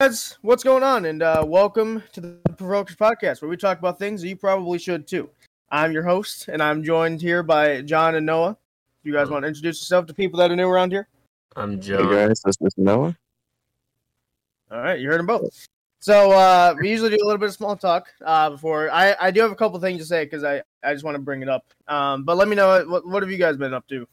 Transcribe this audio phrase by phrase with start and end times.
[0.00, 1.04] guys, what's going on?
[1.04, 4.78] And uh, welcome to the Provokers Podcast, where we talk about things that you probably
[4.78, 5.28] should too.
[5.70, 8.56] I'm your host, and I'm joined here by John and Noah.
[9.02, 11.06] You guys want to introduce yourself to people that are new around here?
[11.54, 11.98] I'm John.
[11.98, 12.28] Hey John.
[12.28, 13.14] guys, this is Noah.
[14.70, 15.66] All right, you heard them both.
[16.00, 18.90] So uh, we usually do a little bit of small talk uh, before.
[18.90, 21.22] I, I do have a couple things to say because I, I just want to
[21.22, 21.66] bring it up.
[21.88, 24.08] Um, but let me know what what have you guys been up to?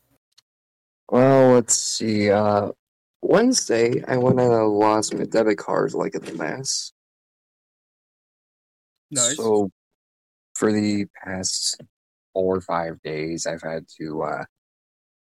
[1.10, 2.30] Well, let's see.
[2.30, 2.72] Uh,
[3.22, 6.92] Wednesday, I went and I lost my debit card like at the mass.
[9.12, 9.38] Nice.
[9.38, 9.70] So,
[10.56, 11.82] for the past
[12.34, 14.44] four or five days, I've had to uh,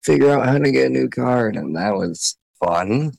[0.04, 3.12] figure out how to get a new card, and that was fun.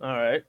[0.00, 0.42] All right,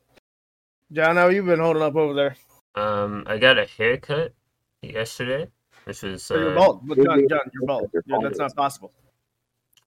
[0.92, 2.36] John, how you been holding up over there?
[2.76, 4.34] Um, I got a haircut
[4.82, 5.48] yesterday,
[5.86, 7.90] which is So you're uh, bald, but John, John, you're bald.
[7.94, 8.26] Yeah, bald.
[8.26, 8.92] that's not possible.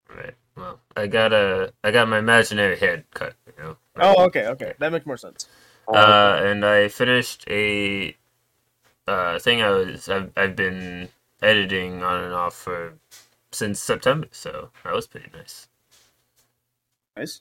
[0.09, 0.35] right.
[0.59, 3.35] Well, I got a I got my imaginary head cut.
[3.47, 3.77] You know.
[3.97, 5.47] Oh, okay, okay, that makes more sense.
[5.87, 8.17] Uh, and I finished a
[9.07, 11.09] uh thing I was I've, I've been
[11.41, 12.95] editing on and off for
[13.53, 15.69] since September, so that was pretty nice.
[17.17, 17.41] Nice.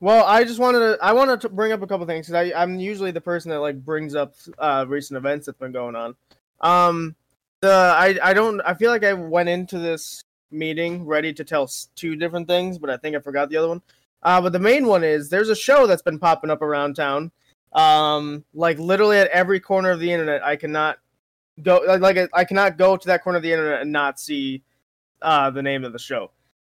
[0.00, 2.78] Well, I just wanted to I wanted to bring up a couple things because I'm
[2.78, 6.14] usually the person that like brings up uh, recent events that's been going on.
[6.60, 7.16] Um,
[7.62, 11.70] the I I don't I feel like I went into this meeting ready to tell
[11.94, 13.82] two different things, but I think I forgot the other one.
[14.22, 17.30] Uh, but the main one is there's a show that's been popping up around town.
[17.72, 20.98] Um, like literally at every corner of the internet, I cannot
[21.62, 24.62] go like, I cannot go to that corner of the internet and not see
[25.22, 26.30] uh the name of the show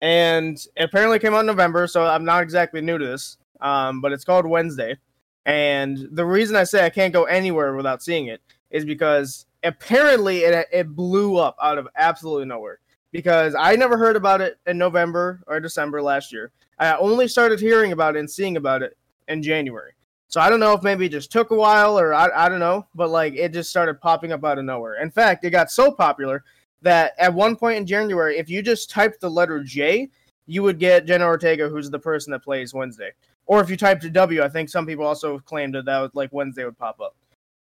[0.03, 3.39] and it apparently came out in November, so I'm not exactly new to this.
[3.61, 4.99] Um, but it's called Wednesday,
[5.47, 8.43] and the reason I say I can't go anywhere without seeing it
[8.73, 12.81] is because apparently it it blew up out of absolutely nowhere.
[13.13, 16.51] Because I never heard about it in November or December last year.
[16.79, 18.97] I only started hearing about it and seeing about it
[19.29, 19.93] in January.
[20.29, 22.59] So I don't know if maybe it just took a while or I, I don't
[22.59, 25.01] know, but like it just started popping up out of nowhere.
[25.03, 26.43] In fact, it got so popular
[26.81, 30.09] that at one point in January, if you just typed the letter J,
[30.47, 33.11] you would get Jenna Ortega, who's the person that plays Wednesday.
[33.47, 36.33] Or if you typed W, I think some people also claimed that that was like
[36.33, 37.15] Wednesday would pop up.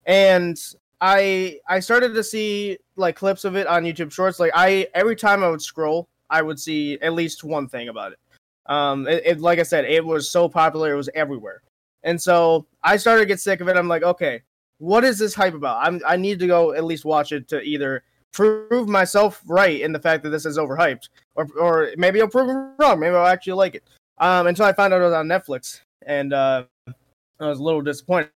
[0.05, 0.57] And
[1.01, 4.39] I I started to see like clips of it on YouTube Shorts.
[4.39, 8.13] Like I every time I would scroll, I would see at least one thing about
[8.13, 8.19] it.
[8.67, 11.61] Um, it, it like I said, it was so popular, it was everywhere.
[12.03, 13.77] And so I started to get sick of it.
[13.77, 14.41] I'm like, okay,
[14.77, 15.85] what is this hype about?
[15.85, 19.93] I'm I need to go at least watch it to either prove myself right in
[19.93, 22.99] the fact that this is overhyped, or or maybe I'll prove wrong.
[22.99, 23.83] Maybe I'll actually like it.
[24.17, 26.63] Um, until I found out it was on Netflix, and uh,
[27.39, 28.31] I was a little disappointed.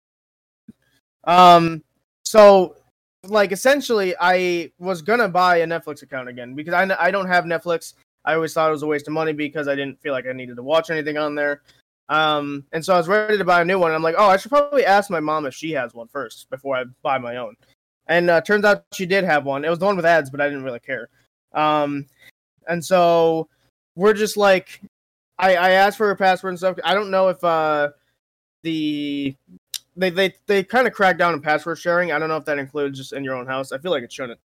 [1.25, 1.83] Um,
[2.27, 2.77] so
[3.25, 7.45] like essentially, I was gonna buy a Netflix account again because I I don't have
[7.45, 7.95] Netflix.
[8.25, 10.33] I always thought it was a waste of money because I didn't feel like I
[10.33, 11.63] needed to watch anything on there.
[12.09, 13.93] Um, and so I was ready to buy a new one.
[13.93, 16.77] I'm like, oh, I should probably ask my mom if she has one first before
[16.77, 17.55] I buy my own.
[18.09, 19.65] And uh, turns out she did have one.
[19.65, 21.09] It was the one with ads, but I didn't really care.
[21.53, 22.07] Um,
[22.69, 23.49] and so
[23.95, 24.81] we're just like,
[25.39, 26.79] I, I asked for her password and stuff.
[26.85, 27.91] I don't know if uh,
[28.63, 29.35] the
[29.97, 32.13] they they they kind of cracked down on password sharing.
[32.13, 33.73] I don't know if that includes just in your own house.
[33.73, 34.41] I feel like it shouldn't.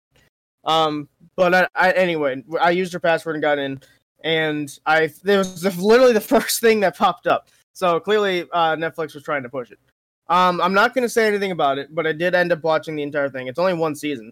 [0.64, 3.82] Um, but I, I anyway, I used her password and got in,
[4.24, 7.50] and I there was literally the first thing that popped up.
[7.74, 9.80] So clearly, uh, Netflix was trying to push it.
[10.28, 12.96] Um, I'm not going to say anything about it, but I did end up watching
[12.96, 13.48] the entire thing.
[13.48, 14.32] It's only one season.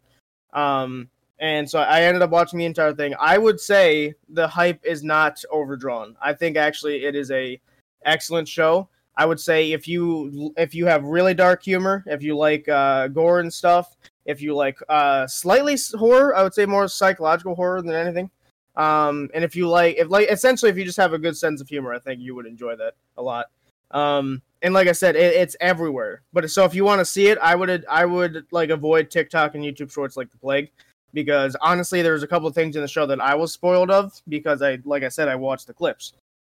[0.54, 1.10] Um,
[1.40, 3.14] and so I ended up watching the entire thing.
[3.20, 6.16] I would say the hype is not overdrawn.
[6.22, 7.60] I think actually it is a
[8.06, 8.90] excellent show.
[9.18, 13.08] I would say if you if you have really dark humor, if you like uh,
[13.08, 17.82] gore and stuff, if you like uh, slightly horror, I would say more psychological horror
[17.82, 18.30] than anything.
[18.76, 21.60] Um, and if you like, if like essentially if you just have a good sense
[21.60, 23.48] of humor, I think you would enjoy that a lot.
[23.92, 26.22] Um, and like I said, it, it's everywhere.
[26.32, 29.56] But so if you want to see it, I would I would like avoid TikTok
[29.56, 30.70] and YouTube Shorts like the plague,
[31.14, 34.22] because honestly, there's a couple of things in the show that I was spoiled of
[34.30, 36.14] because I like I said I watched the clips.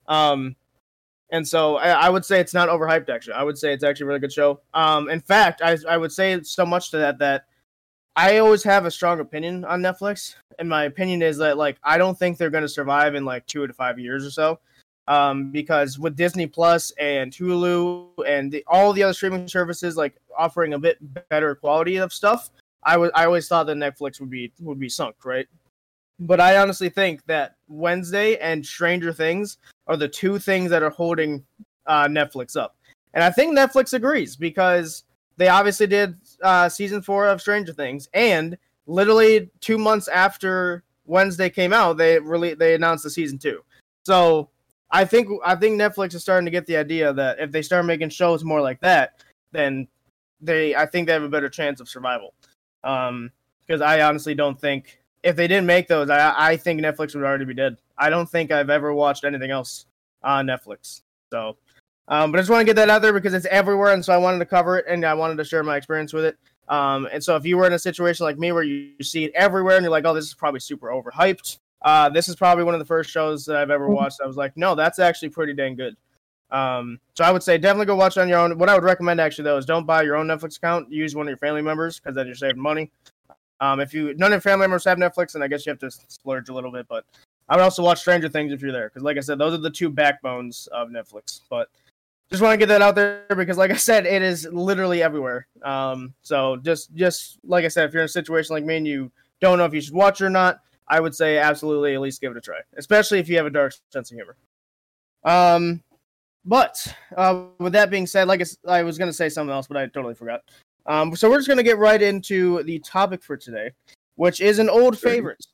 [0.07, 0.57] Um,
[1.33, 3.09] and so I, I would say it's not overhyped.
[3.09, 4.61] Actually, I would say it's actually a really good show.
[4.73, 7.47] Um, in fact, I I would say so much to that that
[8.15, 11.99] I always have a strong opinion on Netflix, and my opinion is that like I
[11.99, 14.61] don't think they're going to survive in like two to five years or so
[15.09, 20.15] um, because with Disney Plus and Hulu and the, all the other streaming services like
[20.37, 22.51] offering a bit better quality of stuff,
[22.85, 25.47] I was I always thought that Netflix would be would be sunk, right?
[26.19, 30.91] But I honestly think that Wednesday and Stranger Things are the two things that are
[30.91, 31.45] holding
[31.87, 32.77] uh, Netflix up,
[33.15, 35.05] and I think Netflix agrees because
[35.37, 38.57] they obviously did uh, season four of Stranger Things, and
[38.87, 43.63] literally two months after Wednesday came out, they really they announced the season two.
[44.05, 44.49] So
[44.91, 47.87] I think I think Netflix is starting to get the idea that if they start
[47.87, 49.89] making shows more like that, then
[50.41, 52.35] they I think they have a better chance of survival.
[52.85, 53.31] Um,
[53.67, 57.25] because I honestly don't think if they didn't make those, I I think Netflix would
[57.25, 57.77] already be dead.
[57.97, 59.87] I don't think I've ever watched anything else
[60.23, 61.03] on Netflix.
[61.31, 61.57] So,
[62.09, 64.13] um, but I just want to get that out there because it's everywhere, and so
[64.13, 66.37] I wanted to cover it and I wanted to share my experience with it.
[66.69, 69.33] Um, and so if you were in a situation like me where you see it
[69.35, 72.75] everywhere and you're like, oh, this is probably super overhyped, uh, this is probably one
[72.75, 74.21] of the first shows that I've ever watched.
[74.23, 75.97] I was like, no, that's actually pretty dang good.
[76.51, 78.59] Um, so I would say definitely go watch it on your own.
[78.59, 80.93] What I would recommend actually though is don't buy your own Netflix account.
[80.93, 82.91] Use one of your family members because then you're saving money.
[83.63, 85.79] Um, if you none of your family members have Netflix, then I guess you have
[85.79, 86.87] to splurge a little bit.
[86.89, 87.05] But
[87.49, 89.59] I would also watch Stranger Things if you're there because, like I said, those are
[89.59, 91.43] the two backbones of Netflix.
[91.49, 91.69] But
[92.29, 95.47] just want to get that out there because, like I said, it is literally everywhere.
[95.63, 98.87] Um, so just just like I said, if you're in a situation like me and
[98.87, 102.21] you don't know if you should watch or not, I would say absolutely at least
[102.21, 104.37] give it a try, especially if you have a dark sense of humor.
[105.23, 105.85] Um,
[106.45, 106.85] but
[107.17, 109.77] uh, with that being said, like I, I was going to say something else, but
[109.77, 110.43] I totally forgot.
[110.87, 113.71] Um, so we're just going to get right into the topic for today,
[114.17, 115.45] which is an old favorite.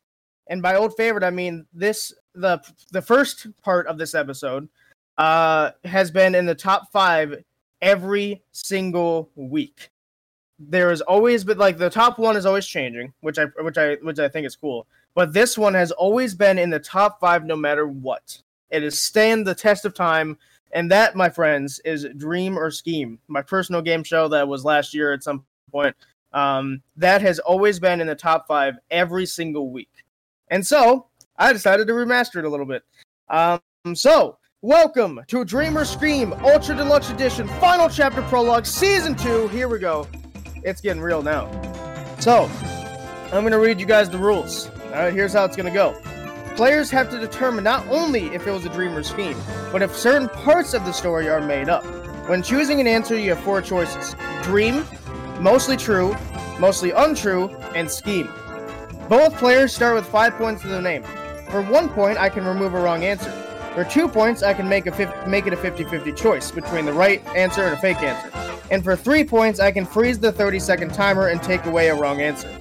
[0.48, 2.60] And by old favorite, I mean this the
[2.92, 4.68] the first part of this episode
[5.18, 7.42] uh, has been in the top five
[7.82, 9.90] every single week.
[10.58, 13.94] There has always been like the top one is always changing, which I which I
[13.96, 14.86] which I think is cool.
[15.14, 18.40] But this one has always been in the top five no matter what.
[18.70, 20.38] It has stand the test of time,
[20.72, 24.94] and that, my friends, is Dream or Scheme, my personal game show that was last
[24.94, 25.96] year at some point.
[26.32, 29.90] Um, that has always been in the top five every single week.
[30.48, 31.06] And so
[31.36, 32.82] I decided to remaster it a little bit.
[33.28, 33.60] Um,
[33.94, 39.48] so welcome to Dream or Scheme Ultra Deluxe Edition, Final Chapter Prologue, Season 2.
[39.48, 40.06] Here we go.
[40.64, 41.50] It's getting real now.
[42.18, 42.50] So,
[43.26, 44.68] I'm going to read you guys the rules.
[44.86, 45.96] All right, here's how it's going to go.
[46.56, 49.36] Players have to determine not only if it was a dream or scheme,
[49.70, 51.84] but if certain parts of the story are made up.
[52.28, 54.84] When choosing an answer, you have four choices dream,
[55.40, 56.16] mostly true,
[56.58, 58.28] mostly untrue, and scheme.
[59.08, 61.02] Both players start with five points to their name.
[61.50, 63.30] For one point, I can remove a wrong answer.
[63.74, 66.92] For two points, I can make a fif- make it a 50-50 choice between the
[66.92, 68.30] right answer and a fake answer.
[68.70, 72.20] And for three points, I can freeze the 30-second timer and take away a wrong
[72.20, 72.54] answer.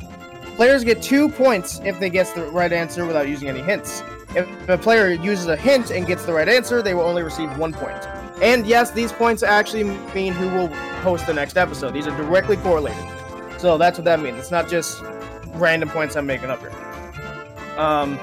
[0.58, 4.02] Players get two points if they guess the right answer without using any hints.
[4.36, 7.56] If a player uses a hint and gets the right answer, they will only receive
[7.60, 8.08] one point.
[8.42, 10.68] And yes, these points actually mean who will
[11.04, 11.94] host the next episode.
[11.94, 13.06] These are directly correlated.
[13.60, 14.40] So that's what that means.
[14.40, 15.04] It's not just
[15.54, 16.72] random points I'm making up here.
[17.78, 18.18] Um,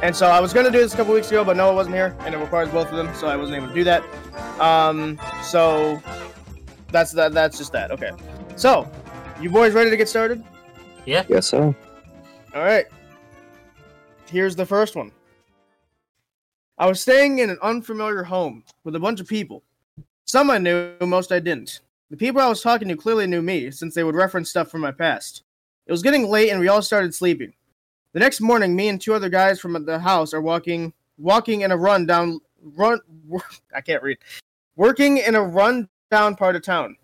[0.00, 1.94] and so I was going to do this a couple weeks ago, but Noah wasn't
[1.94, 4.02] here, and it requires both of them, so I wasn't able to do that.
[4.58, 6.02] Um, so
[6.90, 7.32] that's that.
[7.32, 7.90] That's just that.
[7.90, 8.12] Okay.
[8.56, 8.90] So,
[9.42, 10.42] you boys ready to get started?
[11.06, 11.22] Yeah.
[11.22, 11.74] Guess so.
[12.54, 12.86] All right.
[14.28, 15.12] Here's the first one.
[16.78, 19.62] I was staying in an unfamiliar home with a bunch of people.
[20.26, 21.80] Some I knew, most I didn't.
[22.10, 24.80] The people I was talking to clearly knew me, since they would reference stuff from
[24.80, 25.44] my past.
[25.86, 27.52] It was getting late, and we all started sleeping.
[28.12, 31.70] The next morning, me and two other guys from the house are walking, walking in
[31.70, 33.00] a run down, run.
[33.74, 34.18] I can't read.
[34.74, 36.96] Working in a run down part of town.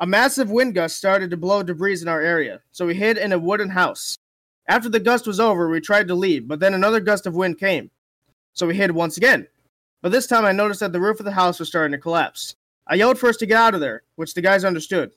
[0.00, 3.32] A massive wind gust started to blow debris in our area, so we hid in
[3.32, 4.18] a wooden house.
[4.68, 7.58] After the gust was over, we tried to leave, but then another gust of wind
[7.58, 7.90] came.
[8.54, 9.46] So we hid once again.
[10.02, 12.56] But this time I noticed that the roof of the house was starting to collapse.
[12.88, 15.12] I yelled for us to get out of there, which the guys understood.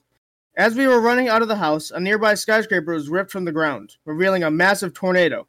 [0.56, 3.52] As we were running out of the house, a nearby skyscraper was ripped from the
[3.52, 5.46] ground, revealing a massive tornado.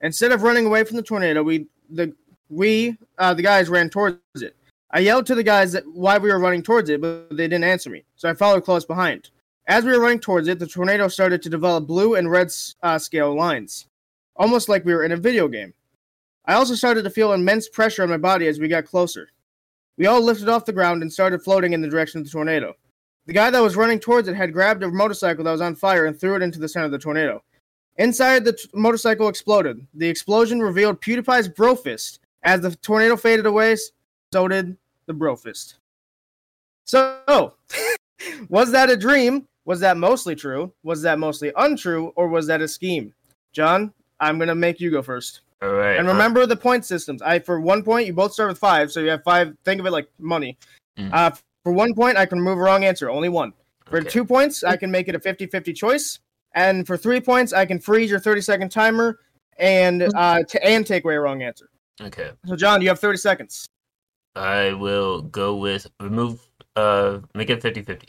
[0.00, 2.14] Instead of running away from the tornado, we the
[2.48, 4.56] we uh, the guys ran towards it.
[4.92, 7.90] I yelled to the guys why we were running towards it, but they didn't answer
[7.90, 9.30] me, so I followed close behind.
[9.66, 12.50] As we were running towards it, the tornado started to develop blue and red
[12.82, 13.86] uh, scale lines,
[14.34, 15.72] almost like we were in a video game.
[16.44, 19.28] I also started to feel immense pressure on my body as we got closer.
[19.96, 22.74] We all lifted off the ground and started floating in the direction of the tornado.
[23.26, 26.06] The guy that was running towards it had grabbed a motorcycle that was on fire
[26.06, 27.44] and threw it into the center of the tornado.
[27.98, 29.86] Inside, the t- motorcycle exploded.
[29.94, 32.18] The explosion revealed PewDiePie's Brofist.
[32.42, 33.76] As the tornado faded away,
[34.32, 35.74] so did the Brofist.
[36.84, 37.54] So,
[38.48, 39.46] was that a dream?
[39.64, 40.72] Was that mostly true?
[40.82, 42.12] Was that mostly untrue?
[42.16, 43.12] Or was that a scheme?
[43.52, 45.40] John, I'm going to make you go first.
[45.62, 45.96] All right.
[45.96, 47.20] And remember the point systems.
[47.22, 49.54] I for one point, you both start with five, so you have five.
[49.64, 50.56] Think of it like money.
[50.98, 51.12] Mm.
[51.12, 51.30] Uh,
[51.64, 53.52] for one point, I can remove a wrong answer, only one.
[53.86, 54.08] For Okay.
[54.08, 56.20] two points, I can make it a 50-50 choice,
[56.54, 59.18] and for three points, I can freeze your thirty second timer
[59.58, 61.68] and uh t- and take away a wrong answer.
[62.00, 62.30] Okay.
[62.46, 63.66] So, John, you have thirty seconds.
[64.36, 66.40] I will go with remove.
[66.76, 68.04] Uh, make it 50-50.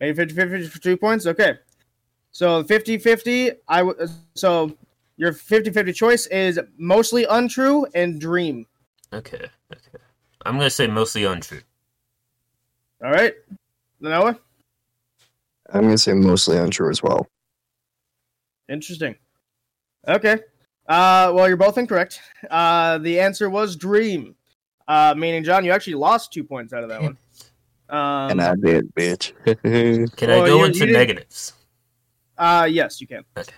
[0.00, 1.26] Maybe 50-50 for two points.
[1.26, 1.58] Okay.
[2.32, 4.76] So 50-50, I w- so
[5.16, 8.66] your 50-50 choice is mostly untrue and dream.
[9.12, 9.98] Okay, okay.
[10.44, 11.62] I'm gonna say mostly untrue.
[13.02, 13.32] All right,
[14.00, 14.38] Noah.
[15.72, 17.26] I'm gonna say mostly untrue as well.
[18.68, 19.14] Interesting.
[20.06, 20.40] Okay.
[20.88, 22.20] Uh, well, you're both incorrect.
[22.50, 24.34] Uh, the answer was dream.
[24.88, 27.16] Uh, meaning, John, you actually lost two points out of that one.
[27.88, 29.32] Um, and I did, bitch.
[30.16, 31.52] Can Well, I go you- into you negatives?
[32.36, 33.22] Uh, yes, you can.
[33.36, 33.52] Okay.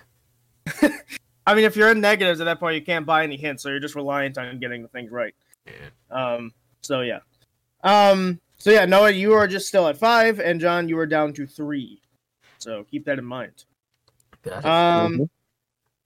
[1.47, 3.71] I mean, if you're in negatives at that point, you can't buy any hints, so
[3.71, 5.35] you're just reliant on getting the things right.
[5.67, 5.73] Yeah.
[6.11, 7.21] Um, so yeah.
[7.83, 11.33] Um, so yeah, Noah, you are just still at five, and John, you are down
[11.33, 12.03] to three.
[12.59, 13.65] So keep that in mind.
[14.43, 14.65] Got it.
[14.67, 15.29] Um, Mhm.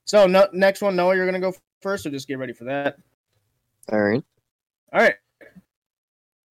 [0.05, 2.99] so no, next one, Noah, you're gonna go first, so just get ready for that.
[3.91, 4.23] All right.
[4.93, 5.15] All right.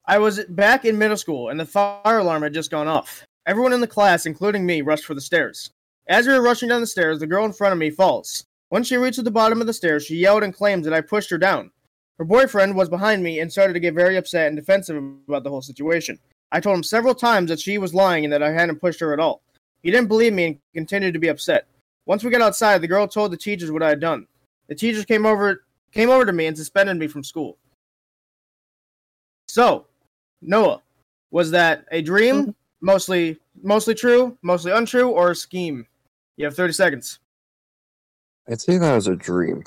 [0.07, 3.23] I was back in middle school, and the fire alarm had just gone off.
[3.45, 5.69] Everyone in the class, including me, rushed for the stairs.
[6.07, 8.43] As we were rushing down the stairs, the girl in front of me falls.
[8.69, 11.29] When she reached the bottom of the stairs, she yelled and claimed that I pushed
[11.29, 11.71] her down.
[12.17, 15.49] Her boyfriend was behind me and started to get very upset and defensive about the
[15.51, 16.17] whole situation.
[16.51, 19.13] I told him several times that she was lying and that I hadn't pushed her
[19.13, 19.43] at all.
[19.83, 21.67] He didn't believe me and continued to be upset.
[22.07, 24.25] Once we got outside, the girl told the teachers what I had done.
[24.67, 27.57] The teachers came over came over to me and suspended me from school.
[29.51, 29.85] So,
[30.41, 30.81] Noah,
[31.29, 35.85] was that a dream, mostly mostly true, mostly untrue, or a scheme?
[36.37, 37.19] You have 30 seconds.
[38.49, 39.65] I'd say that was a dream.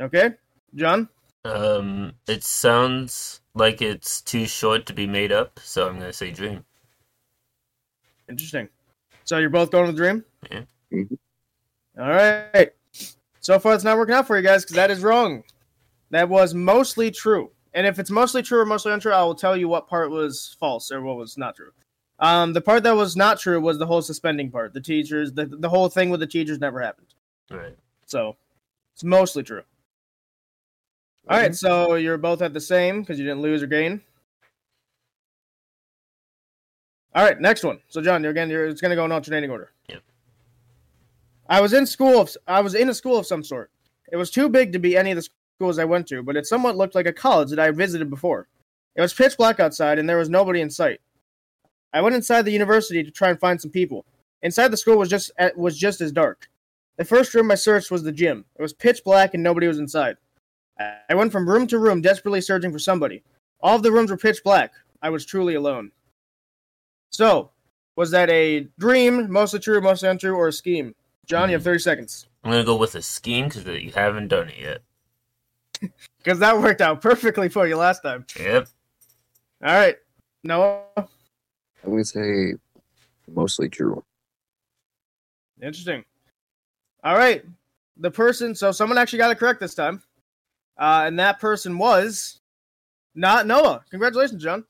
[0.00, 0.30] Okay?
[0.74, 1.08] John?
[1.44, 6.32] Um, it sounds like it's too short to be made up, so I'm gonna say
[6.32, 6.64] dream.
[8.28, 8.68] Interesting.
[9.22, 10.24] So you're both going with dream?
[10.50, 10.62] Yeah.
[10.92, 11.16] Mhm.
[11.96, 12.72] All right.
[13.38, 15.44] So far, it's not working out for you guys because that is wrong.
[16.10, 17.52] That was mostly true.
[17.74, 20.56] And if it's mostly true or mostly untrue, I will tell you what part was
[20.60, 21.70] false or what was not true.
[22.18, 24.74] Um, the part that was not true was the whole suspending part.
[24.74, 27.14] The teachers, the, the whole thing with the teachers never happened.
[27.50, 27.76] Right.
[28.06, 28.36] So
[28.94, 29.62] it's mostly true.
[31.28, 34.02] All right, so you're both at the same because you didn't lose or gain.
[37.14, 37.78] All right, next one.
[37.88, 39.70] So John, you're again, you're it's gonna go in alternating order.
[39.88, 40.02] Yep.
[41.48, 42.20] I was in school.
[42.20, 43.70] Of, I was in a school of some sort.
[44.10, 45.28] It was too big to be any of the
[45.62, 48.10] schools I went to, but it somewhat looked like a college that I had visited
[48.10, 48.48] before.
[48.96, 51.00] It was pitch black outside, and there was nobody in sight.
[51.92, 54.04] I went inside the university to try and find some people.
[54.42, 56.48] Inside the school was just uh, was just as dark.
[56.96, 58.44] The first room I searched was the gym.
[58.58, 60.16] It was pitch black and nobody was inside.
[61.08, 63.22] I went from room to room, desperately searching for somebody.
[63.60, 64.72] All of the rooms were pitch black.
[65.00, 65.92] I was truly alone.
[67.12, 67.50] So,
[67.94, 70.96] was that a dream, mostly true, mostly untrue, or a scheme?
[71.24, 71.66] John, you have hmm.
[71.66, 72.26] 30 seconds.
[72.42, 74.82] I'm gonna go with a scheme because you haven't done it yet.
[76.18, 78.24] Because that worked out perfectly for you last time.
[78.38, 78.68] Yep.
[79.64, 79.96] All right.
[80.44, 80.84] Noah?
[80.96, 81.06] I'm
[81.90, 82.54] gonna say
[83.28, 84.04] mostly true.
[85.60, 86.04] Interesting.
[87.02, 87.44] All right.
[87.96, 90.00] The person, so someone actually got it correct this time.
[90.78, 92.40] Uh, and that person was
[93.16, 93.84] not Noah.
[93.90, 94.64] Congratulations, John.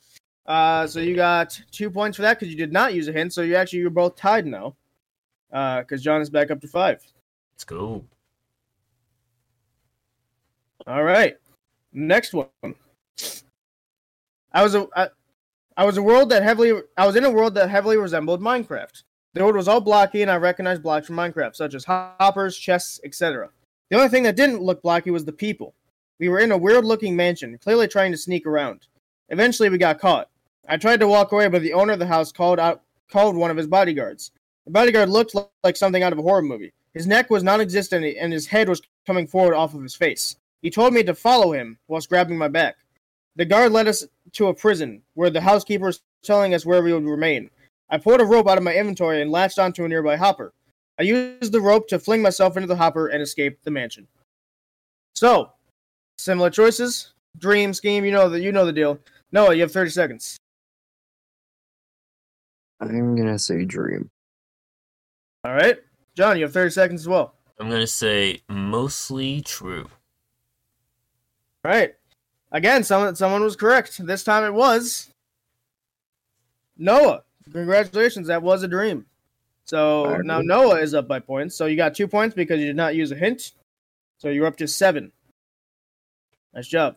[0.46, 3.32] Uh, so you got two points for that because you did not use a hint.
[3.32, 4.74] So you actually you're both tied now.
[5.50, 7.02] Because John is back up to five.
[7.54, 8.04] Let's go.
[10.86, 11.36] All right.
[11.92, 12.48] Next one.
[14.52, 15.08] I was a I,
[15.76, 19.02] I was a world that heavily I was in a world that heavily resembled Minecraft.
[19.34, 23.00] The world was all blocky and I recognized blocks from Minecraft, such as hoppers, chests,
[23.04, 23.50] etc.
[23.90, 25.74] The only thing that didn't look blocky was the people.
[26.18, 28.86] We were in a weird looking mansion, clearly trying to sneak around.
[29.30, 30.28] Eventually we got caught.
[30.68, 33.50] I tried to walk away, but the owner of the house called out called one
[33.50, 34.32] of his bodyguards.
[34.64, 35.34] The bodyguard looked
[35.64, 36.72] like something out of a horror movie.
[36.94, 40.36] His neck was non existent and his head was coming forward off of his face.
[40.62, 42.76] He told me to follow him whilst grabbing my back.
[43.36, 46.92] The guard led us to a prison where the housekeeper was telling us where we
[46.92, 47.50] would remain.
[47.90, 50.54] I pulled a rope out of my inventory and latched onto a nearby hopper.
[50.98, 54.06] I used the rope to fling myself into the hopper and escape the mansion.
[55.14, 55.52] So,
[56.18, 57.12] similar choices.
[57.38, 58.98] Dream, scheme, you know the you know the deal.
[59.32, 60.36] Noah, you have 30 seconds.
[62.80, 64.10] I'm gonna say dream.
[65.44, 65.78] All right.
[66.14, 67.34] John, you have 30 seconds as well.
[67.58, 69.88] I'm gonna say mostly true.
[71.64, 71.94] All right.
[72.50, 74.04] Again, someone someone was correct.
[74.04, 75.12] This time it was
[76.76, 77.22] Noah.
[77.52, 79.06] Congratulations, that was a dream.
[79.64, 81.56] So now Noah is up by points.
[81.56, 83.52] So you got two points because you did not use a hint.
[84.18, 85.12] So you're up to seven.
[86.54, 86.96] Nice job.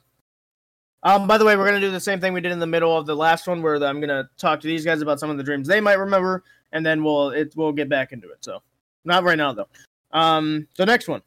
[1.03, 2.97] Um, by the way, we're gonna do the same thing we did in the middle
[2.97, 5.43] of the last one, where I'm gonna talk to these guys about some of the
[5.43, 8.43] dreams they might remember, and then we'll it we'll get back into it.
[8.43, 8.61] So
[9.03, 9.67] not right now though.
[10.11, 11.21] Um, so next one.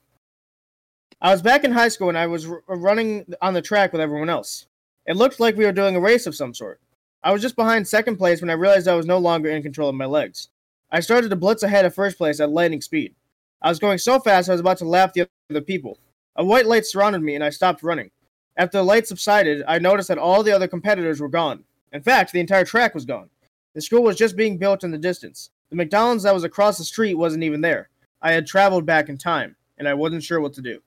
[1.20, 4.00] I was back in high school and I was r- running on the track with
[4.00, 4.66] everyone else.
[5.04, 6.80] It looked like we were doing a race of some sort.
[7.25, 9.88] I was just behind second place when I realized I was no longer in control
[9.88, 10.48] of my legs.
[10.92, 13.16] I started to blitz ahead of first place at lightning speed.
[13.60, 15.98] I was going so fast I was about to lap the other people.
[16.37, 18.12] A white light surrounded me and I stopped running.
[18.56, 21.64] After the light subsided, I noticed that all the other competitors were gone.
[21.92, 23.28] In fact, the entire track was gone.
[23.75, 25.50] The school was just being built in the distance.
[25.70, 27.88] The McDonald's that was across the street wasn't even there.
[28.22, 30.80] I had traveled back in time, and I wasn't sure what to do.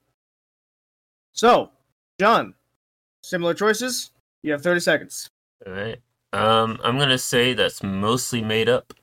[1.34, 1.72] So,
[2.20, 2.54] John,
[3.24, 4.12] similar choices.
[4.44, 5.30] You have 30 seconds.
[5.66, 6.00] All right.
[6.34, 8.94] Um, I'm gonna say that's mostly made up.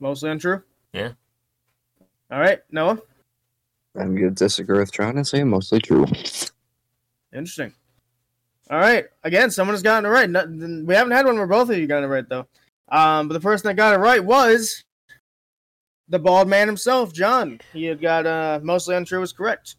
[0.00, 0.62] Mostly untrue?
[0.92, 1.12] Yeah.
[2.30, 2.98] All right, Noah?
[3.96, 6.06] I'm gonna disagree with John and say mostly true.
[7.32, 7.72] Interesting.
[8.70, 9.04] All right.
[9.22, 10.28] Again, someone has gotten it right.
[10.28, 12.46] We haven't had one where both of you got it right, though.
[12.88, 14.84] Um, but the person that got it right was
[16.08, 17.60] the bald man himself, John.
[17.72, 19.76] He had got uh, mostly untrue was correct.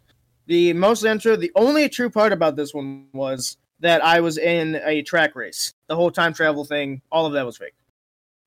[0.48, 4.80] The most untrue, the only true part about this one was that I was in
[4.84, 5.74] a track race.
[5.88, 7.74] The whole time travel thing, all of that was fake.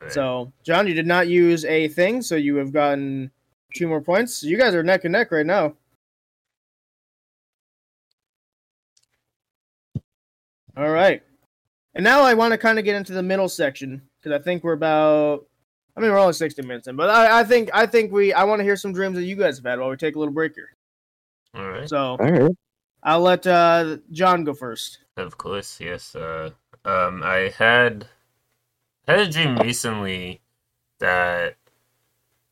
[0.00, 0.12] Right.
[0.12, 3.30] So, John, you did not use a thing, so you have gotten
[3.74, 4.44] two more points.
[4.44, 5.74] You guys are neck and neck right now.
[10.76, 11.22] All right.
[11.94, 14.62] And now I want to kind of get into the middle section because I think
[14.62, 15.46] we're about.
[15.96, 18.32] I mean, we're only sixty minutes in, but I, I think I think we.
[18.32, 20.18] I want to hear some dreams that you guys have had while we take a
[20.20, 20.70] little break here.
[21.54, 21.88] All right.
[21.88, 22.52] So All right.
[23.02, 24.98] I'll let uh, John go first.
[25.16, 26.14] Of course, yes.
[26.14, 26.50] Uh,
[26.84, 28.08] um, I had
[29.06, 30.40] had a dream recently
[30.98, 31.56] that,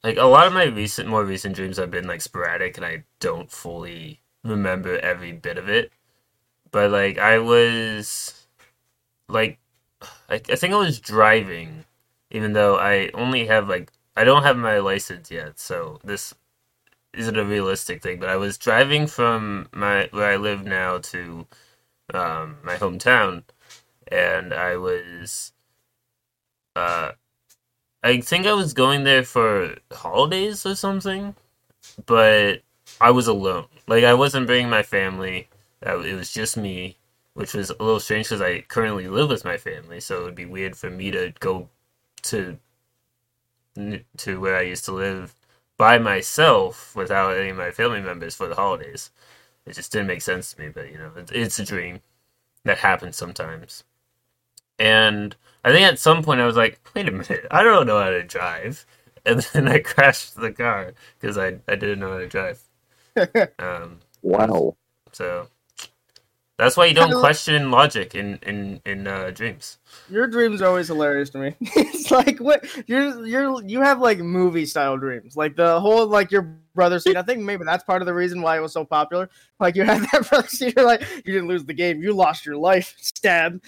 [0.03, 3.05] like, a lot of my recent, more recent dreams have been like sporadic, and I
[3.21, 5.93] don't fully remember every bit of it.
[6.71, 8.47] But like, I was,
[9.29, 9.59] like,
[10.29, 11.85] I, I think I was driving,
[12.31, 16.35] even though I only have like I don't have my license yet, so this
[17.17, 18.21] isn't a realistic thing.
[18.21, 21.47] But I was driving from my where I live now to
[22.15, 23.45] um, my hometown,
[24.09, 25.53] and I was,
[26.75, 27.13] uh,
[28.03, 31.35] I think I was going there for holidays or something,
[32.07, 32.63] but
[33.01, 33.69] I was alone.
[33.89, 35.49] Like I wasn't bringing my family.
[35.87, 36.99] Uh, It was just me,
[37.35, 40.35] which was a little strange because I currently live with my family, so it would
[40.37, 41.71] be weird for me to go
[42.25, 42.59] to
[44.17, 45.35] to where I used to live
[45.79, 49.11] by myself without any of my family members for the holidays.
[49.67, 52.01] It just didn't make sense to me, but you know, it, it's a dream
[52.65, 53.85] that happens sometimes.
[54.79, 58.01] And I think at some point I was like, wait a minute, I don't know
[58.03, 58.87] how to drive.
[59.27, 62.63] And then I crashed the car because I, I didn't know how to drive.
[63.59, 64.77] Um, Wow.
[65.13, 65.49] so
[66.59, 67.21] that's why you don't Hello.
[67.21, 69.77] question logic in in in uh, dreams.
[70.09, 71.55] Your dreams are always hilarious to me.
[71.61, 75.37] it's like what you're you're you have like movie style dreams.
[75.37, 77.17] Like the whole like your brother scene.
[77.17, 79.29] I think maybe that's part of the reason why it was so popular.
[79.61, 82.47] Like you had that brother scene, you're like you didn't lose the game, you lost
[82.47, 82.95] your life.
[83.01, 83.63] Stab.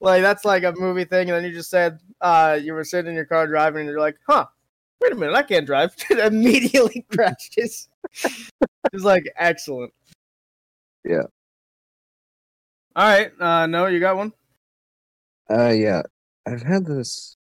[0.00, 3.10] Like that's like a movie thing, and then you just said uh you were sitting
[3.10, 4.46] in your car driving and you're like, huh,
[5.00, 5.92] wait a minute, I can't drive.
[6.10, 7.88] Immediately crashes.
[8.22, 9.92] it's like excellent.
[11.04, 11.24] Yeah.
[12.98, 14.32] All right, uh no, you got one?
[15.48, 16.02] Uh, yeah.
[16.44, 17.36] I've had this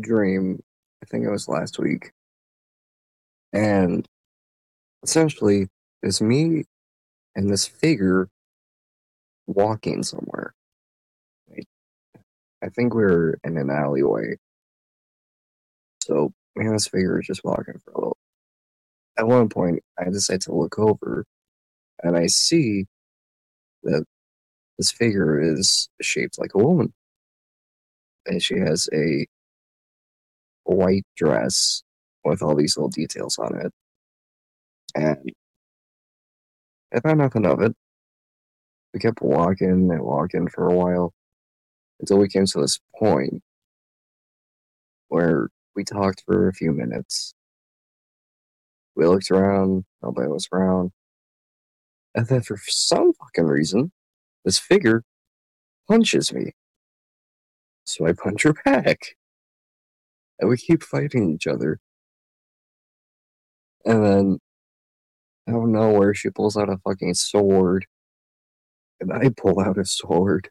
[0.00, 0.60] dream.
[1.00, 2.10] I think it was last week,
[3.52, 4.04] and
[5.04, 5.68] essentially,
[6.02, 6.64] it's me
[7.36, 8.28] and this figure
[9.46, 10.52] walking somewhere.
[12.60, 14.34] I think we were in an alleyway.
[16.02, 18.16] So me and this figure is just walking for a little.
[19.16, 21.24] At one point, I decide to look over,
[22.02, 22.86] and I see
[23.84, 24.04] that
[24.78, 26.92] this figure is shaped like a woman
[28.28, 29.26] and she has a
[30.64, 31.82] white dress
[32.24, 33.72] with all these little details on it.
[34.94, 35.32] And
[36.94, 37.74] I thought nothing of it.
[38.92, 41.12] We kept walking and walking for a while
[42.00, 43.42] until we came to this point
[45.08, 47.34] where we talked for a few minutes.
[48.94, 50.92] We looked around, nobody was around.
[52.14, 53.92] And then for some fucking reason,
[54.48, 55.02] this figure
[55.88, 56.52] punches me.
[57.84, 58.98] So I punch her back.
[60.40, 61.80] And we keep fighting each other.
[63.84, 64.38] And then
[65.50, 67.84] out of nowhere she pulls out a fucking sword.
[69.00, 70.48] And I pull out a sword.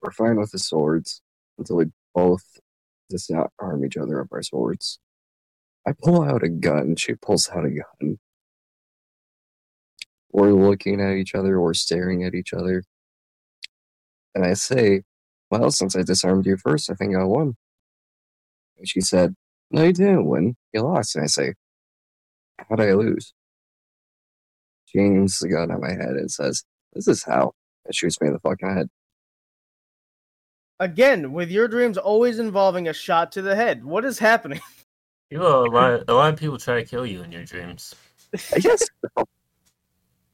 [0.00, 1.22] We're fine with the swords
[1.58, 2.44] until we both
[3.10, 5.00] disarm each other of our swords.
[5.88, 8.18] I pull out a gun, she pulls out a gun.
[10.34, 12.82] We're looking at each other, we're staring at each other.
[14.34, 15.02] And I say,
[15.48, 17.54] Well, since I disarmed you first, I think I won.
[18.76, 19.36] And she said,
[19.70, 20.56] No, you didn't win.
[20.72, 21.14] You lost.
[21.14, 21.54] And I say,
[22.68, 23.32] How'd I lose?
[24.86, 27.52] She aims the gun at my head and says, This is how.
[27.86, 28.88] And shoots me in the fucking head.
[30.80, 33.84] Again, with your dreams always involving a shot to the head.
[33.84, 34.60] What is happening?
[35.30, 37.94] You know, a lot, a lot of people try to kill you in your dreams.
[38.54, 38.86] I guess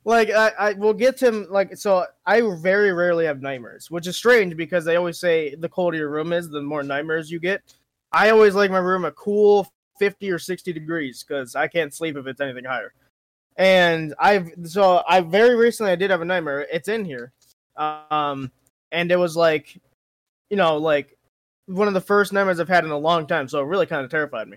[0.05, 4.07] like I, I will get to him like so I very rarely have nightmares, which
[4.07, 7.39] is strange because they always say the colder your room is, the more nightmares you
[7.39, 7.63] get.
[8.13, 12.17] I always like my room a cool 50 or 60 degrees because I can't sleep
[12.17, 12.95] if it's anything higher.
[13.57, 16.67] And I've so I very recently I did have a nightmare.
[16.73, 17.33] It's in here.
[17.77, 18.51] Um
[18.93, 19.79] and it was like
[20.49, 21.17] you know, like
[21.67, 24.05] one of the first nightmares I've had in a long time, so it really kind
[24.05, 24.57] of terrified me.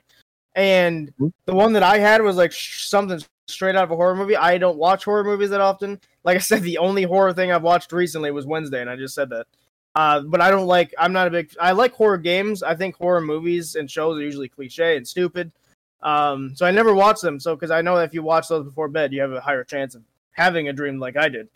[0.55, 1.11] And
[1.45, 4.35] the one that I had was like sh- something straight out of a horror movie.
[4.35, 5.99] I don't watch horror movies that often.
[6.23, 9.15] Like I said, the only horror thing I've watched recently was Wednesday, and I just
[9.15, 9.47] said that.
[9.95, 10.93] Uh, but I don't like.
[10.97, 11.53] I'm not a big.
[11.59, 12.63] I like horror games.
[12.63, 15.51] I think horror movies and shows are usually cliche and stupid.
[16.01, 17.39] Um, so I never watch them.
[17.39, 19.95] So because I know if you watch those before bed, you have a higher chance
[19.95, 21.47] of having a dream like I did.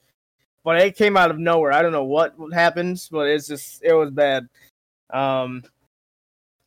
[0.63, 1.71] But it came out of nowhere.
[1.71, 4.47] I don't know what happens, but it's just it was bad.
[5.09, 5.63] Um,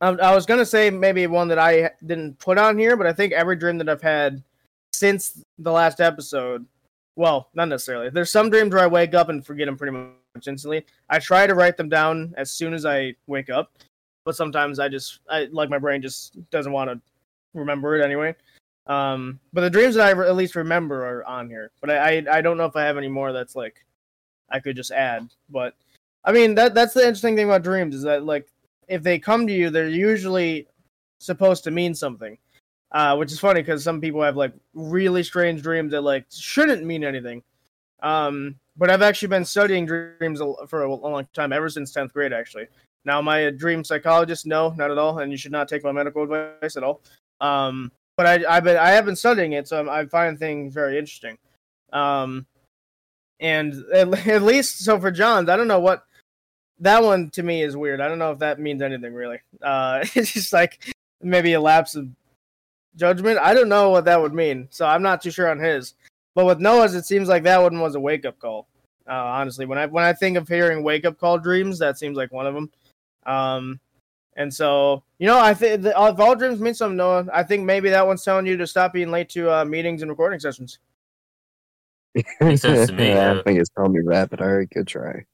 [0.01, 3.13] I, I was gonna say maybe one that I didn't put on here, but I
[3.13, 4.43] think every dream that I've had
[4.93, 6.65] since the last episode.
[7.15, 8.09] Well, not necessarily.
[8.09, 10.85] There's some dreams where I wake up and forget them pretty much instantly.
[11.09, 13.71] I try to write them down as soon as I wake up,
[14.25, 16.99] but sometimes I just I like my brain just doesn't want to
[17.53, 18.35] remember it anyway.
[18.87, 21.71] Um, but the dreams that I re- at least remember are on here.
[21.79, 23.85] But I, I I don't know if I have any more that's like
[24.49, 25.29] I could just add.
[25.49, 25.75] But
[26.23, 28.47] I mean that that's the interesting thing about dreams is that like
[28.87, 30.67] if they come to you, they're usually
[31.19, 32.37] supposed to mean something.
[32.91, 36.83] Uh, which is funny because some people have like really strange dreams that like shouldn't
[36.83, 37.41] mean anything.
[38.03, 42.33] Um, but I've actually been studying dreams for a long time, ever since tenth grade.
[42.33, 42.67] Actually,
[43.05, 44.45] now a dream psychologist?
[44.45, 47.01] No, not at all, and you should not take my medical advice at all.
[47.39, 50.73] Um, but I I've been I have been studying it, so I'm, I find things
[50.73, 51.37] very interesting.
[51.93, 52.45] Um,
[53.39, 56.03] and at, at least so for John's, I don't know what
[56.81, 58.01] that one to me is weird.
[58.01, 59.39] I don't know if that means anything really.
[59.61, 62.09] Uh, it's just like maybe a lapse of
[62.95, 63.39] judgment.
[63.39, 65.93] I don't know what that would mean, so I'm not too sure on his.
[66.33, 68.67] But with Noah's, it seems like that one was a wake up call.
[69.07, 72.17] Uh, honestly, when I when I think of hearing wake up call dreams, that seems
[72.17, 72.69] like one of them.
[73.25, 73.79] Um,
[74.35, 77.89] and so you know, I think if all dreams mean something, Noah, I think maybe
[77.89, 80.79] that one's telling you to stop being late to uh, meetings and recording sessions.
[82.41, 83.39] Makes sense to me, yeah, yeah.
[83.39, 85.25] I think it's telling me that, but all right, good try.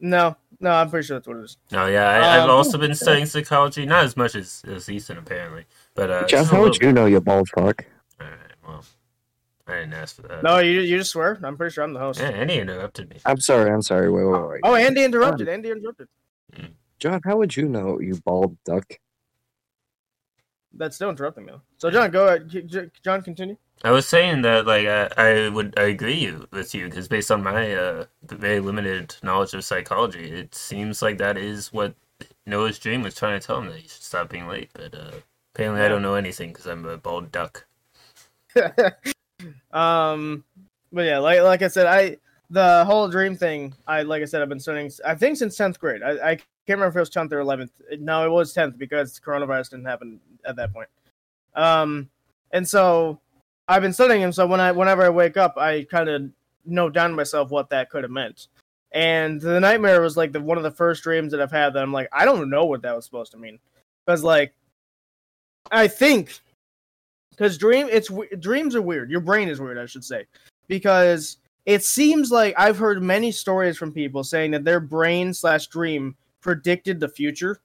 [0.00, 1.56] No, no, I'm pretty sure that's what it is.
[1.70, 5.18] No, yeah, I, I've Um, also been studying psychology, not as much as, as Ethan
[5.18, 7.84] apparently, but uh, Jeff, how would little you know you bald fuck?
[8.20, 8.84] Alright, well,
[9.66, 10.42] I didn't ask for that.
[10.42, 11.38] No, you you just swear.
[11.42, 12.20] I'm pretty sure I'm the host.
[12.20, 13.16] yeah, Andy interrupted me.
[13.26, 14.10] I'm sorry, I'm sorry.
[14.10, 14.60] Wait, wait, wait.
[14.64, 15.48] Oh, Andy interrupted.
[15.48, 16.08] Andy interrupted.
[16.98, 18.84] John, how would you know you bald duck?
[20.74, 21.52] That's still interrupting me.
[21.78, 22.48] So, John, go ahead.
[22.48, 23.56] J- J- John, continue.
[23.84, 27.30] I was saying that like I, I would I agree you, with you because based
[27.30, 31.94] on my uh, very limited knowledge of psychology, it seems like that is what
[32.46, 34.70] Noah's dream was trying to tell him that he should stop being late.
[34.72, 35.10] But uh,
[35.54, 37.66] apparently, I don't know anything because I'm a bald duck.
[39.72, 40.44] um,
[40.92, 42.18] but yeah, like like I said, I
[42.50, 43.74] the whole dream thing.
[43.86, 44.92] I like I said, I've been studying.
[45.04, 46.02] I think since tenth grade.
[46.04, 47.72] I, I can't remember if it was tenth or eleventh.
[47.98, 50.88] No, it was tenth because coronavirus didn't happen at that point.
[51.56, 52.10] Um,
[52.52, 53.18] and so
[53.72, 54.32] I've been studying him.
[54.32, 56.30] So when I whenever I wake up, I kind of
[56.66, 58.48] note down to myself what that could have meant.
[58.92, 61.82] And the nightmare was like the one of the first dreams that I've had that
[61.82, 63.58] I'm like, I don't know what that was supposed to mean,
[64.04, 64.52] because like,
[65.70, 66.38] I think
[67.30, 69.10] because dream it's dreams are weird.
[69.10, 70.26] Your brain is weird, I should say,
[70.68, 75.68] because it seems like I've heard many stories from people saying that their brain slash
[75.68, 77.58] dream predicted the future,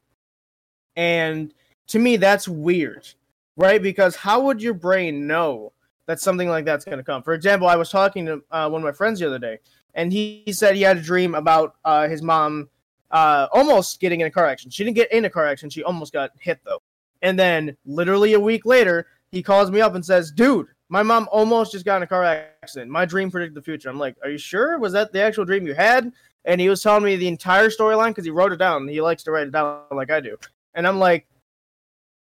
[0.95, 1.53] and
[1.87, 3.09] to me that's weird,
[3.57, 3.81] right?
[3.81, 5.73] Because how would your brain know
[6.07, 7.21] that something like that's going to come?
[7.21, 9.59] For example, I was talking to uh, one of my friends the other day,
[9.93, 12.69] and he, he said he had a dream about uh, his mom
[13.11, 14.73] uh, almost getting in a car accident.
[14.73, 16.81] She didn't get in a car accident; she almost got hit though.
[17.21, 21.27] And then, literally a week later, he calls me up and says, "Dude, my mom
[21.31, 22.91] almost just got in a car accident.
[22.91, 24.79] My dream predicted the future." I'm like, "Are you sure?
[24.79, 26.11] Was that the actual dream you had?"
[26.45, 28.87] And he was telling me the entire storyline because he wrote it down.
[28.87, 30.37] He likes to write it down like I do.
[30.73, 31.27] And I'm like,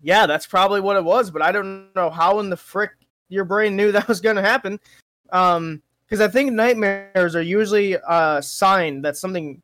[0.00, 2.92] "Yeah, that's probably what it was, but I don't know how in the frick
[3.32, 4.78] your brain knew that was going to happen."
[5.30, 9.62] Um, because I think nightmares are usually a sign that something,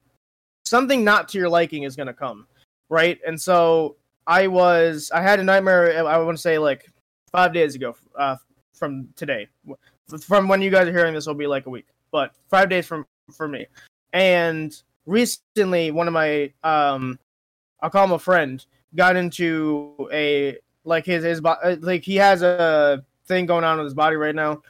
[0.65, 2.47] something not to your liking is going to come,
[2.89, 3.19] right?
[3.27, 6.07] And so I was I had a nightmare.
[6.07, 6.91] I want to say like
[7.31, 8.37] five days ago uh,
[8.73, 9.49] from today.
[10.23, 12.87] From when you guys are hearing this, will be like a week, but five days
[12.87, 13.67] from for me.
[14.15, 17.19] And recently, one of my um,
[17.83, 22.43] I'll call him a friend, got into a like his his uh, like he has
[22.43, 24.63] a thing going on with his body right now.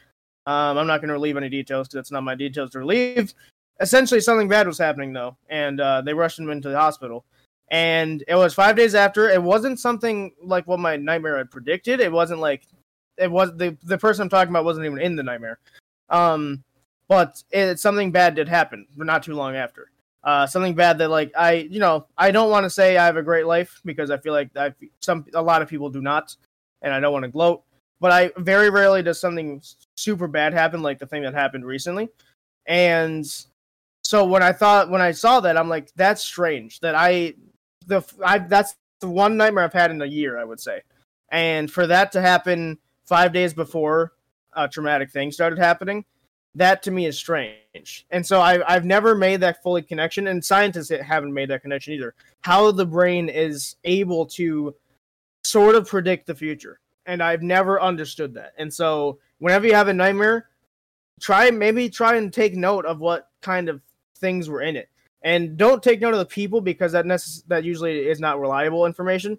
[0.47, 3.35] Um, I'm not going to relieve any details because it's not my details to relieve.
[3.81, 7.25] Essentially, something bad was happening though, and uh, they rushed him into the hospital
[7.71, 9.29] and it was five days after.
[9.29, 12.01] It wasn't something like what my nightmare had predicted.
[12.01, 12.67] It wasn't like
[13.17, 15.59] it was the the person I'm talking about wasn't even in the nightmare.
[16.09, 16.65] Um,
[17.09, 19.91] but it, something bad did happen But not too long after.
[20.25, 23.17] Uh, something bad that like I, you know, I don't want to say I have
[23.17, 26.35] a great life because I feel like I some a lot of people do not,
[26.83, 27.63] and I don't want to gloat.
[28.01, 29.63] But I very rarely does something
[29.97, 32.09] super bad happen like the thing that happened recently,
[32.67, 33.27] and
[34.05, 37.35] so when I thought when I saw that I'm like that's strange that I
[37.87, 40.83] the I that's the one nightmare I've had in a year I would say,
[41.31, 44.13] and for that to happen five days before
[44.55, 46.05] a traumatic thing started happening
[46.59, 48.07] that to me is strange.
[48.11, 51.95] And so I, I've never made that fully connection, and scientists haven't made that connection
[51.95, 52.15] either.
[52.41, 54.75] How the brain is able to
[55.45, 56.81] sort of predict the future.
[57.09, 58.53] And I've never understood that.
[58.59, 60.49] And so whenever you have a nightmare,
[61.21, 63.81] try maybe try and take note of what kind of
[64.19, 64.89] things were in it.
[65.23, 68.87] And don't take note of the people because that necess- that usually is not reliable
[68.87, 69.39] information.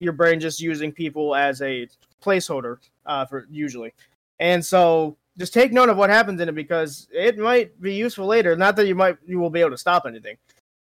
[0.00, 1.88] Your brain just using people as a
[2.22, 3.92] placeholder uh, for usually.
[4.38, 8.26] And so just take note of what happens in it because it might be useful
[8.26, 8.56] later.
[8.56, 10.36] Not that you might you will be able to stop anything,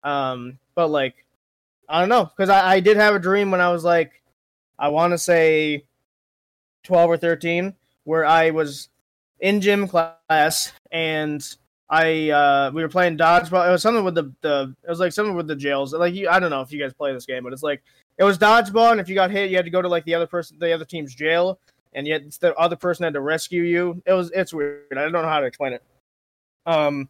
[0.02, 1.24] um, but like
[1.88, 4.20] I don't know because I, I did have a dream when I was like
[4.78, 5.84] I want to say
[6.84, 8.88] twelve or thirteen where I was
[9.40, 11.56] in gym class and
[11.90, 13.68] I uh we were playing dodgeball.
[13.68, 15.92] It was something with the the it was like something with the jails.
[15.92, 17.82] Like you, I don't know if you guys play this game, but it's like
[18.18, 20.14] it was dodgeball, and if you got hit, you had to go to like the
[20.14, 21.58] other person, the other team's jail
[21.94, 24.02] and yet the other person had to rescue you.
[24.06, 24.86] It was it's weird.
[24.92, 25.82] I don't know how to explain it.
[26.66, 27.08] Um,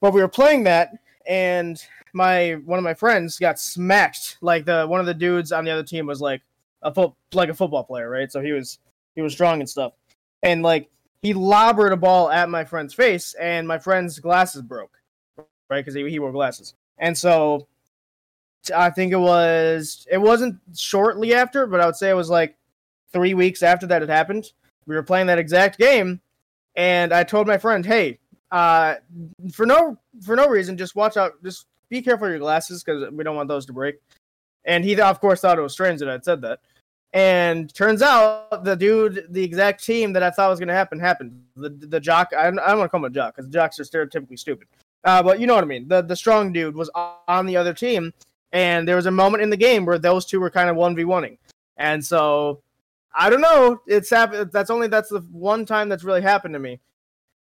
[0.00, 0.90] but we were playing that,
[1.26, 4.38] and my one of my friends got smacked.
[4.40, 6.42] Like the one of the dudes on the other team was like
[6.82, 8.30] a foot like a football player, right?
[8.30, 8.78] So he was
[9.14, 9.92] he was strong and stuff,
[10.42, 10.90] and like
[11.22, 14.98] he lobbered a ball at my friend's face, and my friend's glasses broke,
[15.70, 15.84] right?
[15.84, 17.66] Because he, he wore glasses, and so
[18.74, 22.56] I think it was it wasn't shortly after, but I would say it was like
[23.12, 24.52] three weeks after that had happened,
[24.86, 26.20] we were playing that exact game,
[26.76, 28.18] and I told my friend, "Hey,
[28.50, 28.96] uh,
[29.52, 33.10] for no for no reason, just watch out, just be careful of your glasses because
[33.12, 33.96] we don't want those to break."
[34.64, 36.60] And he, of course, thought it was strange that I'd said that.
[37.14, 40.98] And turns out the dude, the exact team that I thought was going to happen,
[40.98, 41.42] happened.
[41.56, 44.38] The the jock, I, don't want to call him a jock because jocks are stereotypically
[44.38, 44.66] stupid.
[45.04, 45.88] Uh, but you know what I mean.
[45.88, 48.14] The the strong dude was on the other team,
[48.52, 50.96] and there was a moment in the game where those two were kind of one
[50.96, 51.36] v oneing,
[51.76, 52.62] and so
[53.14, 53.80] I don't know.
[53.86, 54.50] It's happened.
[54.50, 56.80] That's only that's the one time that's really happened to me.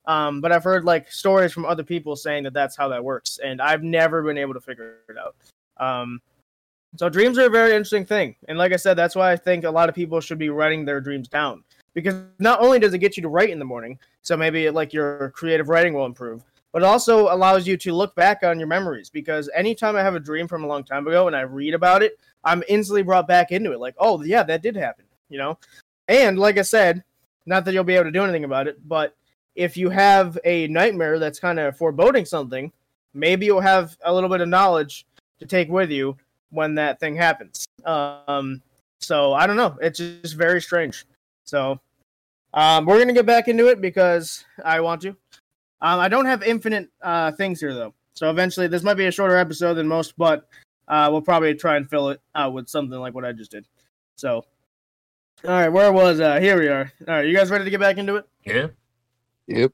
[0.07, 3.41] Um, but I've heard like stories from other people saying that that's how that works,
[3.43, 5.35] and I've never been able to figure it out.
[5.79, 6.21] Um,
[6.97, 9.65] so dreams are a very interesting thing, and like I said, that's why I think
[9.65, 12.99] a lot of people should be writing their dreams down because not only does it
[12.99, 16.43] get you to write in the morning, so maybe like your creative writing will improve,
[16.73, 20.15] but it also allows you to look back on your memories because anytime I have
[20.15, 23.27] a dream from a long time ago and I read about it, I'm instantly brought
[23.27, 23.81] back into it.
[23.81, 25.59] Like, oh yeah, that did happen you know?
[26.09, 27.03] And like I said,
[27.47, 29.17] not that you'll be able to do anything about it, but
[29.55, 32.73] if you have a nightmare that's kind of foreboding something,
[33.15, 35.07] maybe you'll have a little bit of knowledge
[35.39, 36.17] to take with you
[36.51, 37.67] when that thing happens.
[37.85, 38.63] Um,
[39.01, 39.77] so I don't know.
[39.81, 41.05] It's just very strange.
[41.45, 41.81] So
[42.55, 45.11] um, we're gonna get back into it because I want to.
[45.81, 49.11] Um, I don't have infinite uh, things here though, so eventually this might be a
[49.11, 50.49] shorter episode than most, but
[50.89, 53.67] uh, we'll probably try and fill it out with something like what I just did.
[54.17, 54.45] So
[55.45, 56.41] all right, where was I?
[56.41, 56.91] Here we are.
[57.07, 58.25] All right, you guys ready to get back into it?
[58.45, 58.69] Yeah.
[59.47, 59.73] Yep.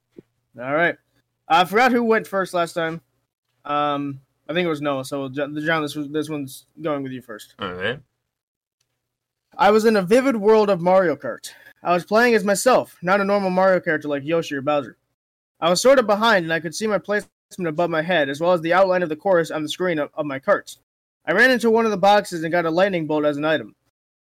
[0.61, 0.97] All right.
[1.49, 3.01] I forgot who went first last time.
[3.65, 4.21] Um,
[4.53, 5.07] I think it was Noah.
[5.07, 7.55] So John, this was this one's going with you first.
[7.59, 7.99] All right.
[9.57, 11.53] I was in a vivid world of Mario Kart.
[11.83, 14.99] I was playing as myself, not a normal Mario character like Yoshi or Bowser.
[15.59, 17.31] I was sort of behind, and I could see my placement
[17.67, 20.11] above my head, as well as the outline of the course on the screen of,
[20.13, 20.77] of my cart.
[21.25, 23.75] I ran into one of the boxes and got a lightning bolt as an item.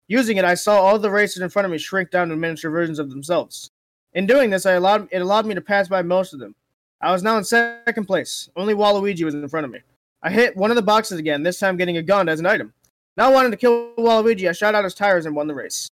[0.07, 2.71] Using it, I saw all the racers in front of me shrink down to miniature
[2.71, 3.71] versions of themselves.
[4.13, 6.55] In doing this, I allowed it allowed me to pass by most of them.
[7.01, 8.51] I was now in second place.
[8.55, 9.81] Only Waluigi was in front of me.
[10.23, 12.73] I hit one of the boxes again, this time getting a gun as an item.
[13.17, 15.89] Now wanting to kill Waluigi, I shot out his tires and won the race.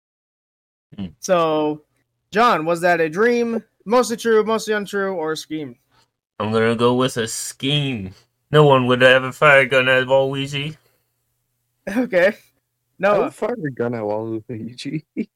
[0.97, 1.07] Hmm.
[1.19, 1.83] So,
[2.31, 5.75] John, was that a dream, mostly true, mostly untrue, or a scheme?
[6.39, 8.13] I'm gonna go with a scheme.
[8.51, 10.77] No one would ever fire a gun at Waluigi.
[11.97, 12.33] Okay.
[12.97, 15.03] No, I fired a gun at Waluigi.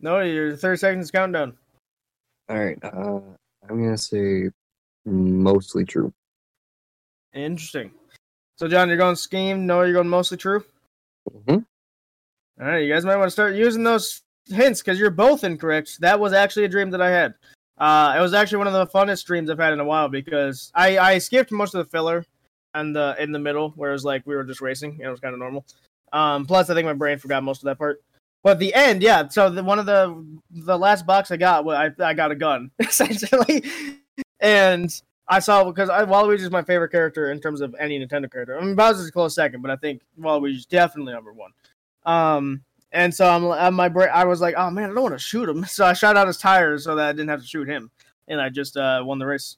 [0.00, 1.56] no, your thirty seconds countdown.
[2.48, 3.20] All right, uh,
[3.68, 4.50] I'm gonna say
[5.04, 6.12] mostly true.
[7.34, 7.92] Interesting.
[8.56, 9.66] So, John, you're going scheme.
[9.66, 10.64] No, you're going mostly true.
[11.30, 11.58] Mm-hmm.
[12.60, 16.00] All right, you guys might want to start using those hints because you're both incorrect.
[16.00, 17.34] That was actually a dream that I had.
[17.78, 20.70] Uh, it was actually one of the funnest dreams I've had in a while because
[20.74, 22.24] I, I skipped most of the filler
[22.74, 25.10] and the in the middle, where it was like we were just racing, and it
[25.10, 25.64] was kind of normal.
[26.12, 28.02] Um, plus, I think my brain forgot most of that part.
[28.42, 29.28] But the end, yeah.
[29.28, 32.36] So the, one of the the last box I got, well, I I got a
[32.36, 33.64] gun essentially,
[34.40, 34.90] and
[35.30, 38.58] I saw because I, Waluigi is my favorite character in terms of any Nintendo character.
[38.58, 41.52] I mean, Bowser's a close second, but I think Waluigi's definitely number one.
[42.04, 42.62] Um,
[42.92, 44.10] and so I'm at my break.
[44.10, 46.26] I was like, oh man, I don't want to shoot him, so I shot out
[46.26, 47.90] his tires so that I didn't have to shoot him,
[48.28, 49.56] and I just uh, won the race.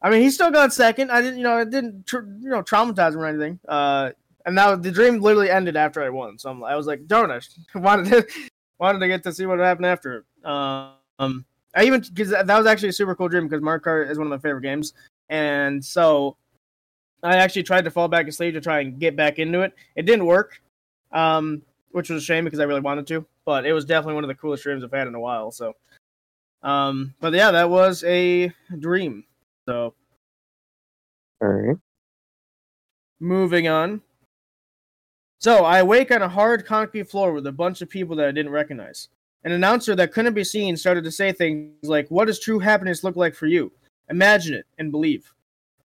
[0.00, 1.10] I mean, he still got second.
[1.10, 3.58] I didn't, you know, I didn't, you know, traumatize him or anything.
[3.66, 4.10] Uh,
[4.46, 6.38] and now the dream literally ended after I won.
[6.38, 8.26] So I'm, I was like, darn it, wanted to
[8.78, 10.24] wanted to get to see what happened after.
[10.44, 14.18] Um, I even because that was actually a super cool dream because Mario Kart is
[14.18, 14.94] one of my favorite games,
[15.28, 16.36] and so
[17.22, 19.74] I actually tried to fall back asleep to try and get back into it.
[19.96, 20.60] It didn't work,
[21.12, 23.26] um, which was a shame because I really wanted to.
[23.44, 25.50] But it was definitely one of the coolest dreams I've had in a while.
[25.50, 25.74] So,
[26.62, 29.24] um, but yeah, that was a dream.
[29.66, 29.94] So,
[31.40, 31.76] All right.
[33.20, 34.02] moving on.
[35.40, 38.32] So I awake on a hard concrete floor with a bunch of people that I
[38.32, 39.08] didn't recognize.
[39.44, 43.04] An announcer that couldn't be seen started to say things like, What does true happiness
[43.04, 43.72] look like for you?
[44.10, 45.32] Imagine it and believe.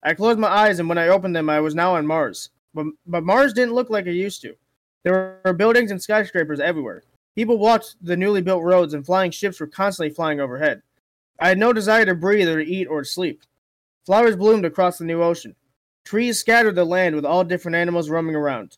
[0.01, 2.49] I closed my eyes, and when I opened them, I was now on Mars.
[2.73, 4.55] But, but Mars didn't look like it used to.
[5.03, 7.03] There were buildings and skyscrapers everywhere.
[7.35, 10.81] People walked the newly built roads, and flying ships were constantly flying overhead.
[11.39, 13.43] I had no desire to breathe or to eat or to sleep.
[14.05, 15.55] Flowers bloomed across the new ocean.
[16.05, 18.77] Trees scattered the land with all different animals roaming around.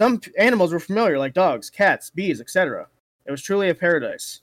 [0.00, 2.88] Some animals were familiar, like dogs, cats, bees, etc.
[3.30, 4.40] It was truly a paradise.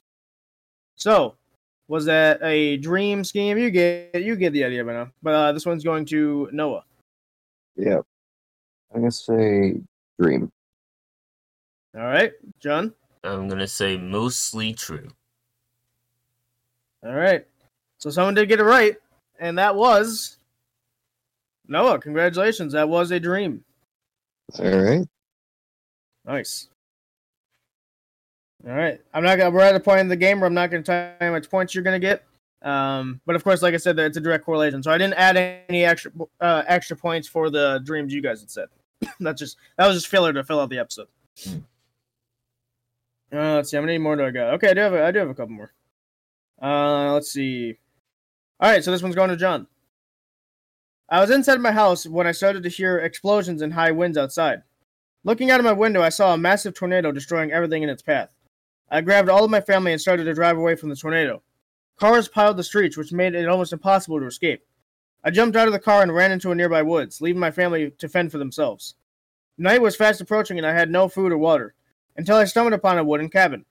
[0.95, 1.36] So,
[1.89, 3.58] was that a dream scheme?
[3.58, 5.12] You get you get the idea by now.
[5.21, 6.86] But uh, this one's going to Noah.
[7.76, 8.06] Yep.
[8.95, 9.73] I'm gonna say
[10.17, 10.50] dream.
[11.97, 12.93] All right, John.
[13.26, 15.10] I'm gonna say mostly true.
[17.06, 17.45] All right.
[17.97, 18.95] So someone did get it right,
[19.38, 20.38] and that was
[21.67, 22.00] Noah.
[22.00, 22.71] Congratulations.
[22.71, 23.65] That was a dream.
[24.58, 25.08] All right.
[26.23, 26.69] Nice.
[28.67, 28.99] All right.
[29.13, 29.51] I'm not gonna.
[29.51, 31.49] We're at a point in the game where I'm not gonna tell you how much
[31.49, 32.23] points you're gonna get.
[32.62, 34.84] Um, but of course, like I said, it's a direct correlation.
[34.84, 35.38] So I didn't add
[35.69, 38.67] any extra uh, extra points for the dreams you guys had said.
[39.19, 41.08] That's just that was just filler to fill out the episode.
[41.43, 41.58] Hmm.
[43.32, 43.77] Uh, let's see.
[43.77, 44.53] How many more do I got?
[44.56, 44.93] Okay, I do have.
[44.93, 45.73] A, I do have a couple more.
[46.62, 47.77] Uh, let's see.
[48.60, 49.67] All right, so this one's going to John.
[51.10, 54.63] I was inside my house when I started to hear explosions and high winds outside.
[55.23, 58.30] Looking out of my window, I saw a massive tornado destroying everything in its path.
[58.89, 61.41] I grabbed all of my family and started to drive away from the tornado.
[61.97, 64.63] Cars piled the streets, which made it almost impossible to escape.
[65.23, 67.91] I jumped out of the car and ran into a nearby woods, leaving my family
[67.91, 68.95] to fend for themselves.
[69.58, 71.73] Night was fast approaching, and I had no food or water
[72.15, 73.65] until I stumbled upon a wooden cabin.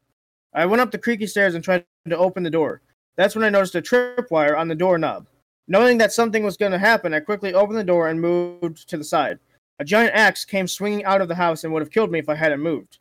[0.53, 2.83] I went up the creaky stairs and tried to open the door.
[3.17, 5.27] That's when I noticed a tripwire on the doorknob.
[5.69, 8.97] Knowing that something was going to happen, I quickly opened the door and moved to
[8.97, 9.39] the side.
[9.79, 12.29] A giant axe came swinging out of the house and would have killed me if
[12.29, 12.99] I hadn't moved.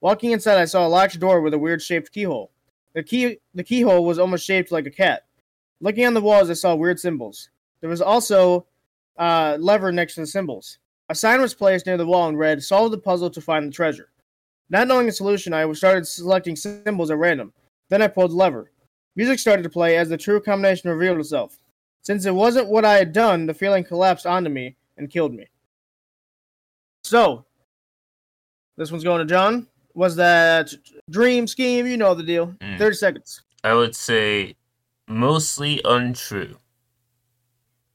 [0.00, 2.50] Walking inside, I saw a locked door with a weird shaped keyhole.
[2.94, 5.24] The key the keyhole was almost shaped like a cat.
[5.80, 7.50] Looking on the walls, I saw weird symbols.
[7.80, 8.66] There was also
[9.16, 10.78] a lever next to the symbols.
[11.08, 13.74] A sign was placed near the wall and read, Solve the puzzle to find the
[13.74, 14.10] treasure.
[14.70, 17.52] Not knowing the solution, I started selecting symbols at random.
[17.90, 18.70] Then I pulled the lever.
[19.16, 21.58] Music started to play as the true combination revealed itself.
[22.02, 25.46] Since it wasn't what I had done, the feeling collapsed onto me and killed me.
[27.02, 27.44] So,
[28.76, 29.66] this one's going to John.
[29.94, 30.72] Was that
[31.10, 31.86] dream scheme?
[31.86, 32.48] You know the deal.
[32.60, 32.78] Mm.
[32.78, 33.42] 30 seconds.
[33.62, 34.56] I would say
[35.06, 36.56] mostly untrue.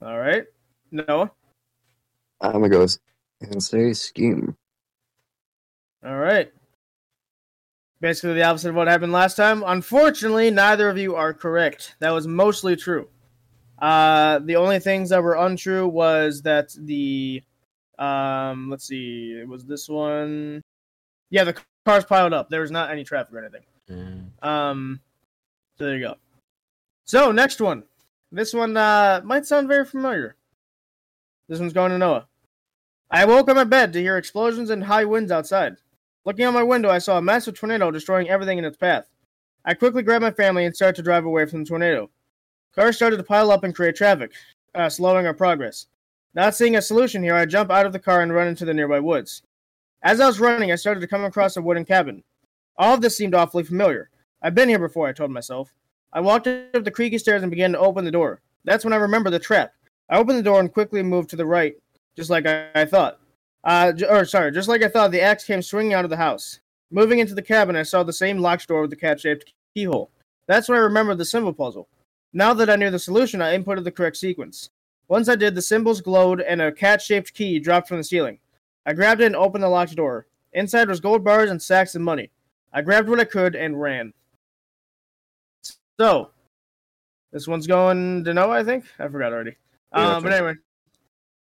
[0.02, 0.46] All right.
[0.92, 1.32] Noah.
[2.42, 2.88] I'm gonna go
[3.42, 4.56] and say scheme.
[6.06, 6.52] All right.
[8.02, 9.62] Basically, the opposite of what happened last time.
[9.68, 11.96] Unfortunately, neither of you are correct.
[12.00, 13.10] That was mostly true.
[13.82, 17.44] Uh, the only things that were untrue was that the,
[17.98, 20.62] um, let's see, it was this one.
[21.30, 21.58] Yeah, the
[21.90, 22.50] cars piled up.
[22.50, 23.64] There was not any traffic or anything.
[23.90, 24.48] Mm.
[24.48, 25.00] Um,
[25.78, 26.16] so there you go.
[27.06, 27.84] So next one.
[28.32, 30.36] This one uh, might sound very familiar.
[31.48, 32.28] This one's going to Noah.
[33.10, 35.78] I woke up my bed to hear explosions and high winds outside.
[36.26, 39.10] Looking out my window, I saw a massive tornado destroying everything in its path.
[39.66, 42.12] I quickly grabbed my family and started to drive away from the tornado.
[42.76, 44.32] Cars started to pile up and create traffic,
[44.76, 45.88] uh, slowing our progress.
[46.36, 48.76] Not seeing a solution here, I jump out of the car and run into the
[48.76, 49.42] nearby woods.
[50.02, 52.24] As I was running, I started to come across a wooden cabin.
[52.78, 54.10] All of this seemed awfully familiar.
[54.42, 55.74] I've been here before, I told myself.
[56.14, 58.42] I walked up the creaky stairs and began to open the door.
[58.64, 59.74] That's when I remembered the trap.
[60.10, 61.76] I opened the door and quickly moved to the right,
[62.16, 63.20] just like I, I thought.
[63.64, 66.18] Uh, j- or sorry, just like I thought, the axe came swinging out of the
[66.18, 66.62] house.
[66.92, 70.10] Moving into the cabin, I saw the same locked door with the cat-shaped keyhole.
[70.48, 71.90] That's when I remembered the symbol puzzle.
[72.32, 74.70] Now that I knew the solution, I inputted the correct sequence.
[75.10, 78.40] Once I did, the symbols glowed and a cat-shaped key dropped from the ceiling.
[78.90, 80.26] I grabbed it and opened the locked door.
[80.52, 82.32] Inside was gold bars and sacks of money.
[82.74, 84.14] I grabbed what I could and ran.
[86.00, 86.32] So,
[87.32, 88.86] this one's going to Noah, I think.
[88.98, 89.58] I forgot already.
[89.96, 90.56] Yeah, um, but anyway,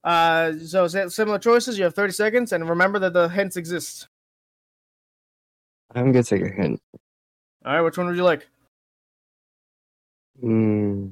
[0.03, 1.77] uh, so similar choices.
[1.77, 4.09] You have 30 seconds, and remember that the hints exist.
[5.95, 6.81] I'm gonna take a hint.
[7.65, 8.45] All right, which one would you like?
[10.41, 11.11] Hmm.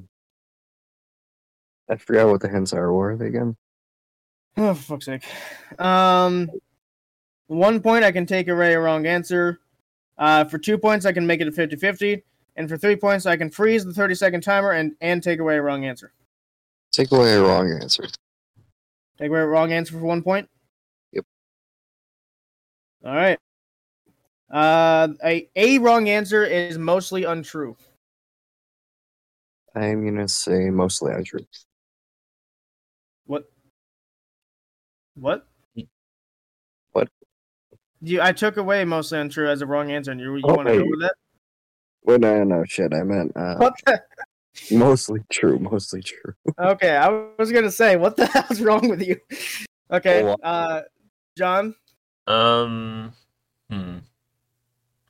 [1.88, 2.92] I forgot what the hints are.
[2.92, 3.56] What are they again?
[4.56, 5.24] Oh, for fuck's sake.
[5.78, 6.50] Um,
[7.46, 9.60] one point, I can take away a wrong answer.
[10.18, 12.24] Uh, for two points, I can make it a 50 50.
[12.56, 15.56] And for three points, I can freeze the 30 second timer and, and take away
[15.56, 16.12] a wrong answer.
[16.90, 18.04] Take away a wrong answer.
[19.18, 20.48] Take away a wrong answer for one point?
[21.12, 21.24] Yep.
[23.04, 23.38] All right.
[24.50, 27.76] Uh, a, a wrong answer is mostly untrue.
[29.74, 31.46] I'm gonna say mostly untrue.
[35.16, 35.46] What?
[36.92, 37.08] What?
[38.02, 40.68] You, I took away mostly untrue as a wrong answer, and you, you Oh, want
[40.68, 41.14] to go with that?
[42.04, 42.92] Well, no, no, shit.
[42.94, 44.00] I meant uh, What the?
[44.70, 45.58] mostly true.
[45.58, 46.34] Mostly true.
[46.58, 47.08] Okay, I
[47.38, 49.16] was gonna say, what the hell's wrong with you?
[49.90, 50.82] Okay, Oh, uh,
[51.36, 51.74] John,
[52.26, 53.12] Um,
[53.70, 53.98] hmm.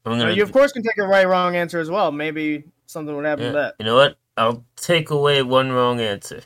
[0.04, 0.32] I'm uh, gonna.
[0.32, 2.10] you of course can take a right wrong answer as well.
[2.12, 3.74] Maybe something would happen yeah, to that.
[3.78, 4.16] You know what?
[4.36, 6.42] I'll take away one wrong answer.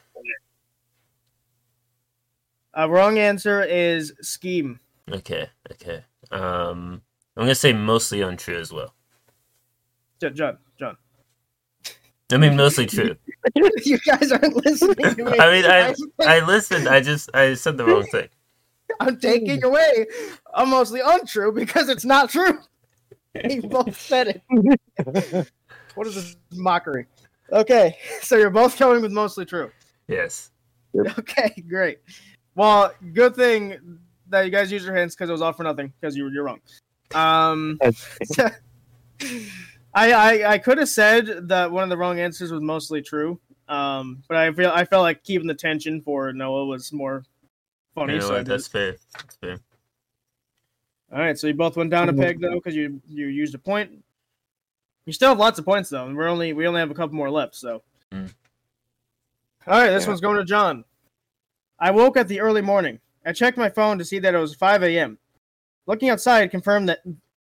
[2.81, 4.81] A wrong answer is scheme.
[5.13, 6.03] Okay, okay.
[6.31, 7.03] Um,
[7.37, 8.95] I'm gonna say mostly untrue as well.
[10.19, 10.97] J- John, John,
[12.33, 13.17] I mean, mostly true.
[13.85, 15.39] you guys aren't listening to me.
[15.39, 16.89] I mean, I I listened.
[16.89, 18.29] I just I said the wrong thing.
[18.99, 20.07] I'm taking away
[20.55, 22.61] a mostly untrue because it's not true.
[23.49, 24.43] You both said
[24.99, 25.49] it.
[25.95, 27.07] What is this mockery?
[27.53, 29.71] Okay, so you're both going with mostly true.
[30.09, 30.51] Yes.
[31.19, 31.99] Okay, great.
[32.55, 33.99] Well, good thing
[34.29, 36.31] that you guys used your hints because it was all for nothing because you were
[36.31, 36.61] you're wrong.
[37.15, 37.79] Um,
[39.93, 43.41] I, I I could have said that one of the wrong answers was mostly true.
[43.69, 47.25] Um, but I feel I felt like keeping the tension for Noah was more
[47.95, 48.15] funny.
[48.15, 48.47] You know so what?
[48.47, 48.97] That's fair.
[49.15, 49.59] That's fair.
[51.13, 53.59] All right, so you both went down a peg though because you you used a
[53.59, 54.05] point.
[55.07, 57.17] You still have lots of points though, and we're only we only have a couple
[57.17, 57.57] more left.
[57.57, 57.83] So,
[58.13, 58.33] Mm.
[59.67, 60.09] all right, this Yeah.
[60.09, 60.85] one's going to John.
[61.81, 63.01] I woke at the early morning.
[63.25, 65.19] I checked my phone to see that it was 5 a.m.
[65.87, 67.01] Looking outside confirmed that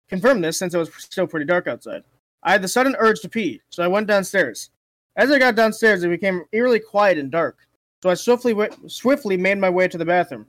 [0.07, 2.03] confirmed this since it was still pretty dark outside.
[2.43, 4.69] I had the sudden urge to pee, so I went downstairs.
[5.15, 7.57] As I got downstairs, it became eerily quiet and dark.
[8.01, 10.45] So I swiftly went, swiftly made my way to the bathroom.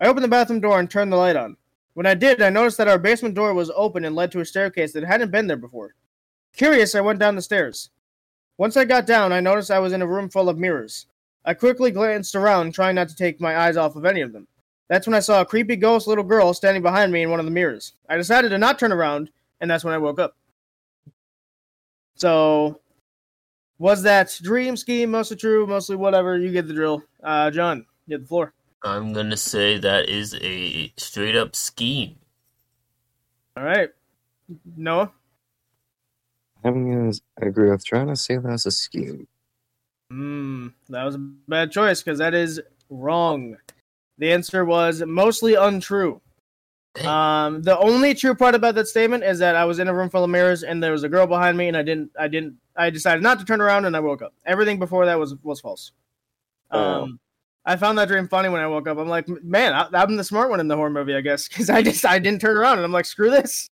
[0.00, 1.56] I opened the bathroom door and turned the light on.
[1.94, 4.44] When I did, I noticed that our basement door was open and led to a
[4.44, 5.94] staircase that hadn't been there before.
[6.54, 7.90] Curious, I went down the stairs.
[8.58, 11.06] Once I got down, I noticed I was in a room full of mirrors.
[11.44, 14.46] I quickly glanced around, trying not to take my eyes off of any of them.
[14.88, 17.46] That's when I saw a creepy ghost little girl standing behind me in one of
[17.46, 17.92] the mirrors.
[18.08, 19.30] I decided to not turn around,
[19.60, 20.36] and that's when I woke up.
[22.16, 22.80] So,
[23.78, 26.38] was that dream scheme mostly true, mostly whatever?
[26.38, 27.02] You get the drill.
[27.22, 28.52] Uh, John, you get the floor.
[28.82, 32.16] I'm gonna say that is a straight up scheme.
[33.56, 33.90] All right,
[34.76, 35.10] Noah.
[36.62, 39.26] I'm gonna agree with trying to say that's a scheme.
[40.14, 43.56] Hmm, that was a bad choice because that is wrong.
[44.18, 46.20] The answer was mostly untrue.
[47.04, 50.08] Um, the only true part about that statement is that I was in a room
[50.08, 52.54] full of mirrors and there was a girl behind me, and I didn't, I didn't,
[52.76, 54.32] I decided not to turn around, and I woke up.
[54.46, 55.90] Everything before that was was false.
[56.70, 57.02] Oh.
[57.02, 57.20] Um,
[57.64, 58.98] I found that dream funny when I woke up.
[58.98, 61.70] I'm like, man, I, I'm the smart one in the horror movie, I guess, because
[61.70, 63.68] I just I didn't turn around, and I'm like, screw this.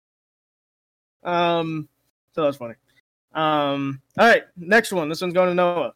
[1.22, 1.90] Um,
[2.32, 2.76] so that's funny.
[3.34, 5.10] Um, all right, next one.
[5.10, 5.94] This one's going to Noah.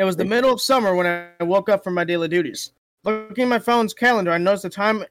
[0.00, 2.72] It was the middle of summer when I woke up from my daily duties.
[3.04, 5.04] Looking at my phone's calendar, I noticed the time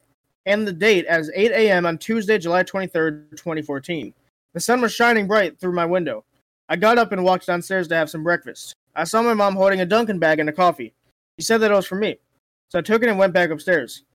[0.48, 1.86] and the date as 8 a.m.
[1.86, 4.16] on Tuesday, July 23rd, 2014.
[4.56, 6.26] The sun was shining bright through my window.
[6.70, 8.74] I got up and walked downstairs to have some breakfast.
[8.96, 10.96] I saw my mom holding a Dunkin' bag and a coffee.
[11.38, 12.18] She said that it was for me,
[12.70, 14.06] so I took it and went back upstairs.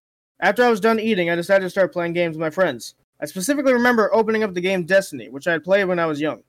[0.40, 2.96] After I was done eating, I decided to start playing games with my friends.
[3.22, 6.20] I specifically remember opening up the game Destiny, which I had played when I was
[6.20, 6.42] young.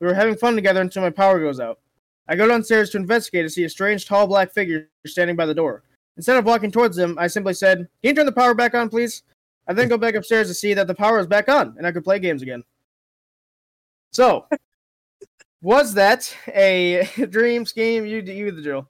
[0.00, 1.80] We were having fun together until my power goes out.
[2.28, 5.54] I go downstairs to investigate to see a strange tall black figure standing by the
[5.54, 5.82] door.
[6.16, 8.88] Instead of walking towards them, I simply said, Can you turn the power back on,
[8.88, 9.22] please?
[9.66, 11.92] I then go back upstairs to see that the power is back on and I
[11.92, 12.62] could play games again.
[14.12, 14.46] So,
[15.62, 18.06] was that a dream scheme?
[18.06, 18.88] You you the drill.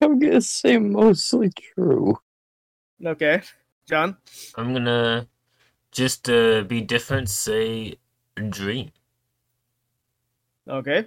[0.00, 2.18] I'm gonna say mostly true.
[3.04, 3.42] Okay,
[3.86, 4.16] John.
[4.56, 5.28] I'm gonna
[5.92, 7.28] just uh, be different.
[7.28, 7.96] Say
[8.48, 8.90] dream.
[10.68, 11.06] Okay.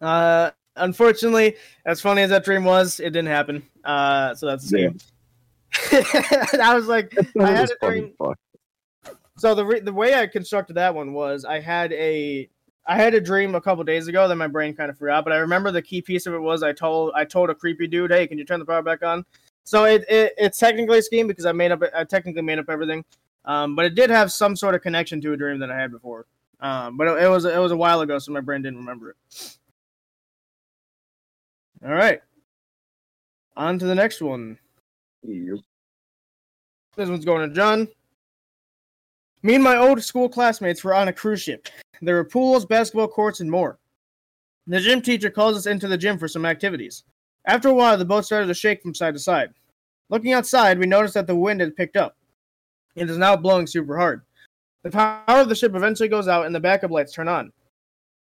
[0.00, 3.68] Uh, unfortunately, as funny as that dream was, it didn't happen.
[3.84, 4.98] Uh, so that's scheme.
[5.92, 8.12] I was like, I had a dream.
[8.18, 8.38] fuck.
[9.36, 12.48] So the re- the way I constructed that one was I had a
[12.86, 15.32] I had a dream a couple days ago that my brain kind of forgot, but
[15.32, 18.12] I remember the key piece of it was I told I told a creepy dude,
[18.12, 19.24] "Hey, can you turn the power back on?"
[19.64, 22.66] So it, it it's technically a scheme because I made up I technically made up
[22.68, 23.04] everything,
[23.44, 25.90] um, but it did have some sort of connection to a dream that I had
[25.90, 26.26] before.
[26.60, 29.10] Um, but it, it was it was a while ago, so my brain didn't remember
[29.10, 29.56] it.
[31.84, 32.20] All right,
[33.56, 34.58] on to the next one.
[35.22, 35.58] Yep.
[36.96, 37.88] This one's going to John.
[39.42, 41.68] Me and my old school classmates were on a cruise ship.
[42.00, 43.78] There were pools, basketball courts, and more.
[44.66, 47.04] The gym teacher calls us into the gym for some activities.
[47.44, 49.50] After a while, the boat started to shake from side to side.
[50.08, 52.16] Looking outside, we noticed that the wind had picked up.
[52.96, 54.22] It is now blowing super hard.
[54.84, 57.52] The power of the ship eventually goes out and the backup lights turn on.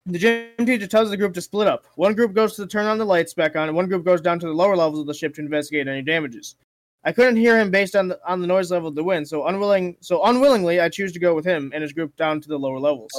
[0.09, 1.87] The gym teacher tells the group to split up.
[1.97, 4.39] One group goes to turn on the lights back on, and one group goes down
[4.39, 6.55] to the lower levels of the ship to investigate any damages.
[7.03, 9.47] I couldn't hear him based on the, on the noise level of the wind, so
[9.47, 12.59] unwilling so unwillingly I choose to go with him and his group down to the
[12.59, 13.11] lower levels.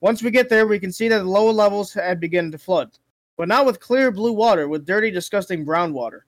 [0.00, 2.96] Once we get there, we can see that the lower levels had begun to flood,
[3.36, 6.24] but not with clear blue water, with dirty, disgusting brown water.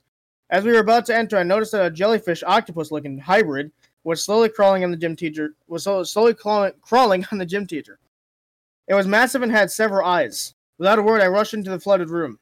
[0.51, 3.70] As we were about to enter, I noticed that a jellyfish octopus-looking hybrid
[4.05, 7.99] was slowly crawling on the gym teacher was slowly crawling, crawling on the gym teacher.
[8.89, 10.55] It was massive and had several eyes.
[10.78, 12.39] Without a word, I rushed into the flooded room.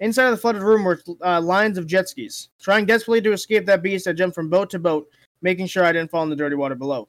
[0.00, 2.50] Inside of the flooded room were uh, lines of jet skis.
[2.60, 5.08] Trying desperately to escape that beast, I jumped from boat to boat,
[5.42, 7.08] making sure I didn't fall in the dirty water below.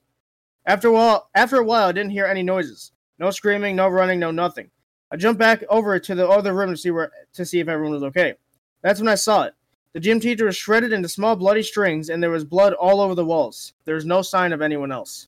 [0.65, 2.91] After a while, after a while, I didn't hear any noises.
[3.19, 4.71] No screaming, no running, no nothing.
[5.11, 7.93] I jumped back over to the other room to see where to see if everyone
[7.93, 8.35] was okay.
[8.81, 9.55] That's when I saw it.
[9.93, 13.15] The gym teacher was shredded into small bloody strings, and there was blood all over
[13.15, 13.73] the walls.
[13.85, 15.27] There was no sign of anyone else.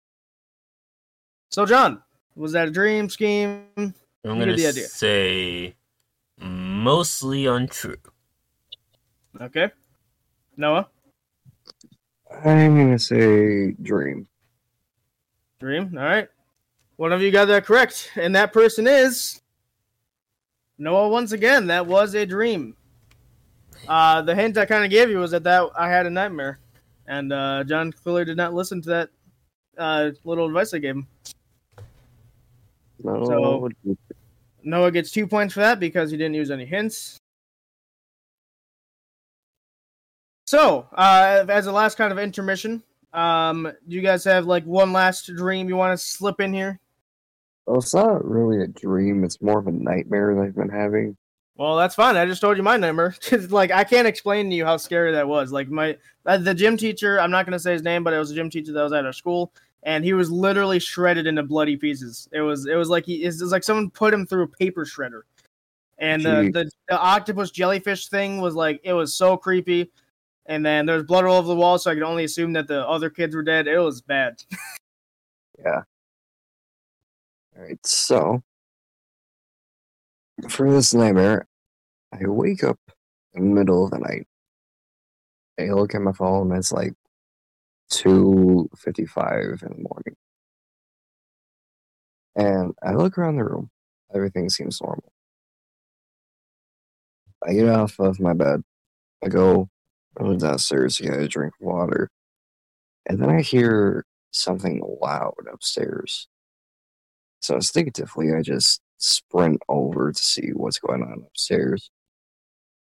[1.49, 2.01] So, John,
[2.35, 3.63] was that a dream scheme?
[3.77, 4.83] I'm You gonna the idea.
[4.87, 5.75] say
[6.39, 7.95] mostly untrue.
[9.39, 9.71] Okay.
[10.57, 10.87] Noah,
[12.43, 14.27] I'm gonna say dream.
[15.59, 15.95] dream.
[15.97, 16.27] All right.
[16.97, 19.41] One of you got that correct, and that person is
[20.77, 21.09] Noah.
[21.09, 22.75] Once again, that was a dream.
[23.87, 26.59] Uh, the hint I kind of gave you was that that I had a nightmare,
[27.07, 29.09] and uh, John clearly did not listen to that
[29.77, 31.07] uh, little advice I gave him.
[33.03, 33.69] No, So-
[34.63, 37.17] Noah gets two points for that because he didn't use any hints.
[40.45, 42.83] So, uh, as a last kind of intermission,
[43.13, 46.79] um, do you guys have like one last dream you want to slip in here?
[47.67, 49.23] well, it's not really a dream.
[49.23, 51.15] It's more of a nightmare that I've been having.
[51.55, 52.17] Well, that's fine.
[52.17, 53.15] I just told you my nightmare.
[53.49, 55.51] like, I can't explain to you how scary that was.
[55.51, 57.19] Like, my uh, the gym teacher.
[57.19, 59.05] I'm not gonna say his name, but it was a gym teacher that was at
[59.05, 62.27] our school, and he was literally shredded into bloody pieces.
[62.31, 64.85] It was it was like he it was like someone put him through a paper
[64.85, 65.21] shredder,
[65.97, 69.91] and the, the the octopus jellyfish thing was like it was so creepy.
[70.47, 72.67] And then there was blood all over the wall, so I could only assume that
[72.67, 73.67] the other kids were dead.
[73.67, 74.43] It was bad.
[75.63, 75.83] Yeah.
[77.55, 78.41] All right, so
[80.49, 81.45] for this nightmare,
[82.11, 82.79] I wake up
[83.33, 84.27] in the middle of the night.
[85.59, 86.93] I look at my phone, and it's like
[87.91, 90.15] two fifty-five in the morning,
[92.35, 93.69] and I look around the room.
[94.15, 95.11] Everything seems normal.
[97.47, 98.61] I get off of my bed.
[99.23, 99.69] I go
[100.19, 102.09] run downstairs to get a drink of water,
[103.05, 106.27] and then I hear something loud upstairs.
[107.41, 111.91] So instinctively, I just sprint over to see what's going on upstairs.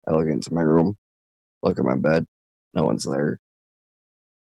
[0.07, 0.97] I look into my room,
[1.63, 2.27] look at my bed,
[2.75, 3.39] no one's there.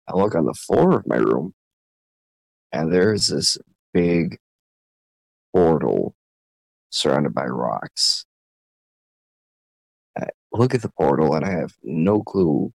[0.09, 1.55] I look on the floor of my room,
[2.73, 3.59] and there's this
[3.93, 4.39] big
[5.55, 6.15] portal
[6.91, 8.27] surrounded by rocks.
[10.19, 12.73] I look at the portal, and I have no clue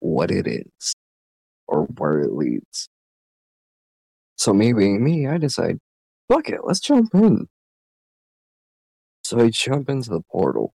[0.00, 0.94] what it is
[1.66, 2.88] or where it leads.
[4.36, 5.78] So me being me, I decide
[6.28, 7.46] fuck it, let's jump in.
[9.22, 10.74] So I jump into the portal.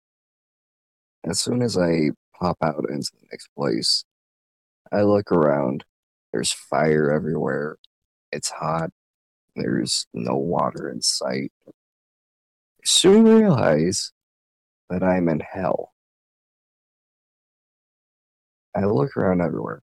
[1.25, 4.05] As soon as I pop out into the next place,
[4.91, 5.83] I look around.
[6.31, 7.77] There's fire everywhere.
[8.31, 8.89] It's hot.
[9.55, 11.51] There's no water in sight.
[11.67, 11.71] I
[12.85, 14.11] soon realize
[14.89, 15.93] that I'm in hell.
[18.75, 19.81] I look around everywhere.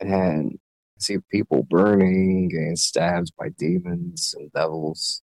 [0.00, 0.58] And
[0.98, 5.22] see people burning, getting stabbed by demons and devils.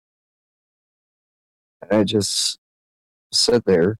[1.81, 2.57] And I just
[3.31, 3.97] sit there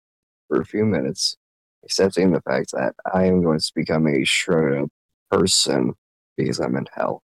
[0.48, 1.38] for a few minutes,
[1.86, 4.90] accepting the fact that I am going to become a shredded up
[5.32, 5.94] person
[6.36, 7.22] because I'm in hell.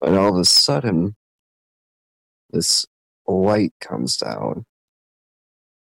[0.00, 1.16] But all of a sudden,
[2.50, 2.86] this
[3.26, 4.64] light comes down,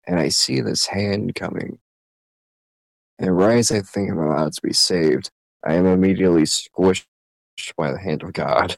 [0.06, 1.80] and I see this hand coming.
[3.20, 5.32] And right as I think I'm about to be saved,
[5.66, 7.06] I am immediately squished
[7.76, 8.78] by the hand of God.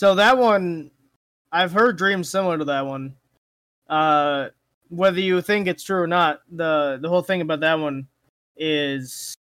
[0.00, 0.90] So that one,
[1.52, 3.16] I've heard dreams similar to that one.
[3.86, 4.48] Uh,
[4.88, 8.08] whether you think it's true or not, the the whole thing about that one
[8.56, 9.34] is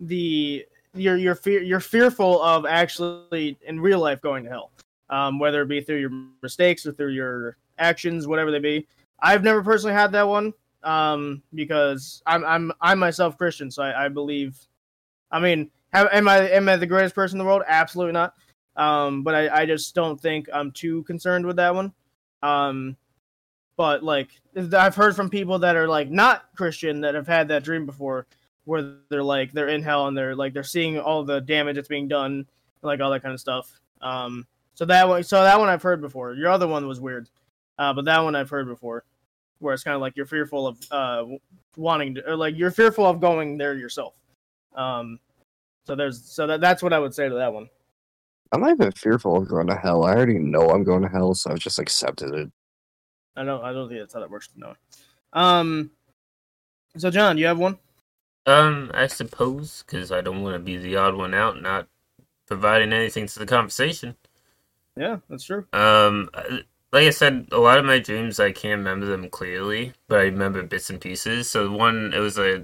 [0.00, 4.72] the you're you're fear you're fearful of actually in real life going to hell,
[5.08, 8.86] um, whether it be through your mistakes or through your actions, whatever they be.
[9.20, 10.52] I've never personally had that one
[10.82, 14.54] um, because I'm I'm I'm myself Christian, so I, I believe.
[15.30, 17.62] I mean, have, am I am I the greatest person in the world?
[17.66, 18.34] Absolutely not.
[18.76, 21.92] Um, but I, I just don't think I'm too concerned with that one.
[22.42, 22.96] Um,
[23.76, 27.64] but like I've heard from people that are like not Christian that have had that
[27.64, 28.26] dream before,
[28.64, 31.88] where they're like they're in hell and they're like they're seeing all the damage that's
[31.88, 32.46] being done,
[32.82, 33.80] like all that kind of stuff.
[34.00, 36.34] Um, so that one, so that one I've heard before.
[36.34, 37.28] Your other one was weird,
[37.78, 39.04] uh, but that one I've heard before,
[39.58, 41.24] where it's kind of like you're fearful of uh
[41.76, 44.14] wanting to, or like you're fearful of going there yourself.
[44.74, 45.18] Um,
[45.86, 47.68] so there's so that that's what I would say to that one.
[48.54, 50.04] I'm not even fearful of going to hell.
[50.04, 52.52] I already know I'm going to hell, so I've just accepted it.
[53.36, 54.48] I don't I don't think that's how that works.
[54.56, 54.74] No.
[55.32, 55.90] Um.
[56.96, 57.78] So John, you have one.
[58.46, 61.88] Um, I suppose because I don't want to be the odd one out, not
[62.46, 64.16] providing anything to the conversation.
[64.96, 65.66] Yeah, that's true.
[65.72, 66.30] Um,
[66.92, 70.24] like I said, a lot of my dreams I can't remember them clearly, but I
[70.24, 71.50] remember bits and pieces.
[71.50, 72.54] So one, it was a,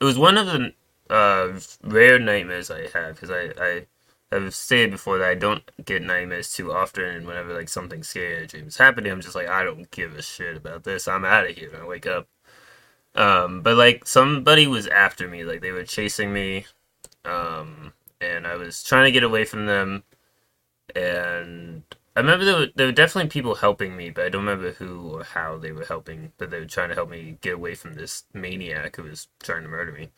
[0.00, 0.72] it was one of the
[1.10, 3.86] uh rare nightmares I have because I I
[4.32, 8.44] have stated before that I don't get nightmares too often, and whenever like something scary
[8.44, 11.08] a dream is happening, I'm just like I don't give a shit about this.
[11.08, 11.70] I'm out of here.
[11.72, 12.28] And I wake up.
[13.14, 16.66] Um, but like somebody was after me, like they were chasing me,
[17.24, 20.04] um, and I was trying to get away from them,
[20.94, 21.82] and
[22.16, 25.16] I remember there were, there were definitely people helping me, but I don't remember who
[25.18, 26.32] or how they were helping.
[26.38, 29.62] But they were trying to help me get away from this maniac who was trying
[29.64, 30.10] to murder me,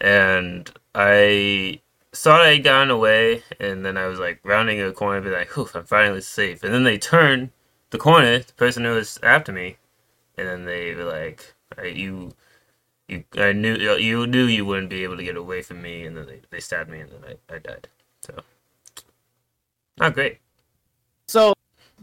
[0.00, 1.80] and I
[2.14, 5.56] thought I had gotten away, and then I was like rounding a corner, be like,
[5.56, 7.50] "Oof, I'm finally safe." And then they turned
[7.90, 9.78] the corner, the person who was after me,
[10.36, 12.32] and then they were like, "You,
[13.08, 16.16] you, I knew you knew you wouldn't be able to get away from me," and
[16.16, 17.88] then they, they stabbed me, and then I, I died.
[18.20, 18.42] So,
[19.98, 20.38] not great.
[21.28, 21.54] So,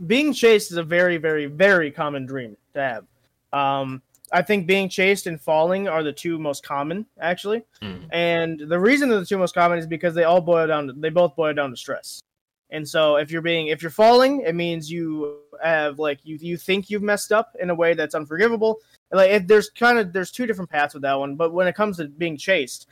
[0.08, 3.06] being chased is a very, very, very common dream to have.
[3.54, 4.02] Um,
[4.32, 7.64] I think being chased and falling are the two most common, actually.
[7.82, 8.08] Mm.
[8.12, 10.88] And the reason they're the two most common is because they all boil down.
[10.88, 12.22] To, they both boil down to stress.
[12.72, 16.58] And so, if you're being, if you're falling, it means you have like you you
[16.58, 18.80] think you've messed up in a way that's unforgivable.
[19.12, 21.36] Like if there's kind of there's two different paths with that one.
[21.36, 22.88] But when it comes to being chased,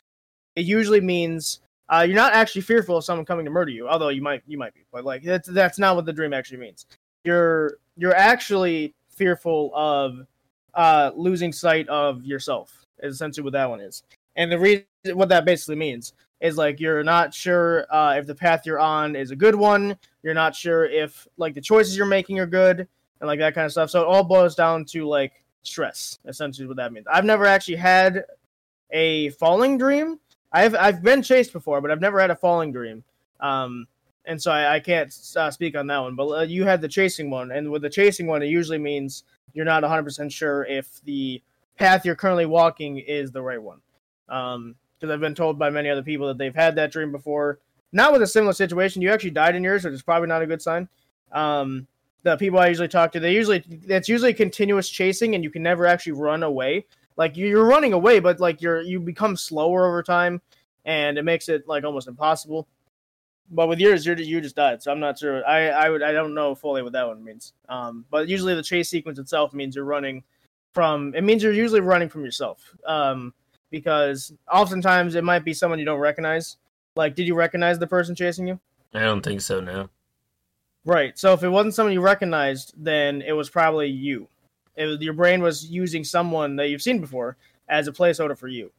[0.55, 1.59] it usually means
[1.89, 4.57] uh, you're not actually fearful of someone coming to murder you, although you might you
[4.57, 4.83] might be.
[4.91, 6.85] But like that's that's not what the dream actually means.
[7.23, 10.25] You're you're actually fearful of
[10.73, 12.85] uh, losing sight of yourself.
[12.99, 14.03] Is essentially what that one is.
[14.35, 18.35] And the reason what that basically means is like you're not sure uh, if the
[18.35, 19.97] path you're on is a good one.
[20.23, 22.87] You're not sure if like the choices you're making are good
[23.19, 23.89] and like that kind of stuff.
[23.89, 26.19] So it all boils down to like stress.
[26.25, 27.07] Essentially, what that means.
[27.11, 28.25] I've never actually had
[28.91, 30.19] a falling dream.
[30.51, 33.03] I've I've been chased before, but I've never had a falling dream.
[33.39, 33.87] Um,
[34.25, 36.15] and so I, I can't uh, speak on that one.
[36.15, 39.23] But uh, you had the chasing one, and with the chasing one, it usually means
[39.53, 41.41] you're not 100% sure if the
[41.77, 43.79] path you're currently walking is the right one.
[44.29, 47.59] Um, because I've been told by many other people that they've had that dream before.
[47.91, 49.01] Not with a similar situation.
[49.01, 50.89] You actually died in yours, which is probably not a good sign.
[51.31, 51.87] Um,
[52.23, 55.63] the people I usually talk to, they usually that's usually continuous chasing, and you can
[55.63, 56.85] never actually run away.
[57.15, 60.41] Like you're running away, but like you're you become slower over time,
[60.85, 62.67] and it makes it like almost impossible.
[63.49, 65.47] But with yours, you're you just died, so I'm not sure.
[65.47, 67.53] I I would I don't know fully what that one means.
[67.69, 70.23] Um, but usually the chase sequence itself means you're running
[70.73, 71.13] from.
[71.15, 72.75] It means you're usually running from yourself.
[72.85, 73.33] Um,
[73.69, 76.57] because oftentimes it might be someone you don't recognize.
[76.95, 78.59] Like, did you recognize the person chasing you?
[78.93, 79.59] I don't think so.
[79.59, 79.89] No.
[80.85, 81.17] Right.
[81.17, 84.27] So if it wasn't someone you recognized, then it was probably you.
[84.75, 87.35] It was, your brain was using someone that you've seen before
[87.67, 88.71] as a placeholder for you.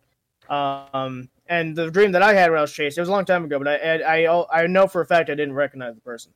[0.48, 3.24] Um, and the dream that I had when I was chased, it was a long
[3.24, 6.32] time ago, but I I I know for a fact I didn't recognize the person.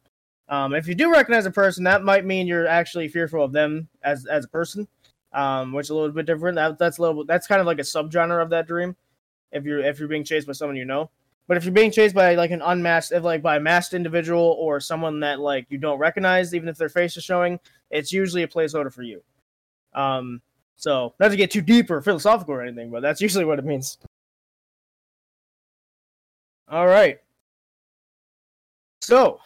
[0.49, 3.89] Um, if you do recognize a person, that might mean you're actually fearful of them
[4.03, 4.89] as as a person,
[5.33, 6.57] um, which is a little bit different.
[6.57, 8.97] That, that's a little that's kind of like a subgenre of that dream.
[9.51, 11.11] If you're if you're being chased by someone you know,
[11.47, 14.57] but if you're being chased by like an unmasked, if like by a masked individual
[14.59, 17.61] or someone that like you don't recognize, even if their face is showing,
[17.91, 19.23] it's usually a placeholder for you.
[19.95, 20.41] Um,
[20.77, 23.65] so not to get too deep or philosophical or anything, but that's usually what it
[23.65, 23.99] means.
[26.73, 27.21] All right.
[29.03, 29.39] So,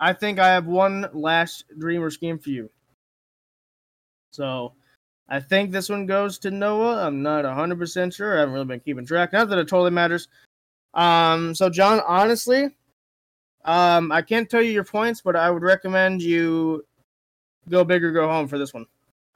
[0.00, 2.70] I think I have one last dream or scheme for you.
[4.32, 4.72] So,
[5.28, 7.06] I think this one goes to Noah.
[7.06, 8.36] I'm not 100% sure.
[8.36, 9.32] I haven't really been keeping track.
[9.32, 10.28] Not that it totally matters.
[10.94, 12.70] Um, so, John, honestly,
[13.64, 16.84] um, I can't tell you your points, but I would recommend you
[17.68, 18.86] go big or go home for this one.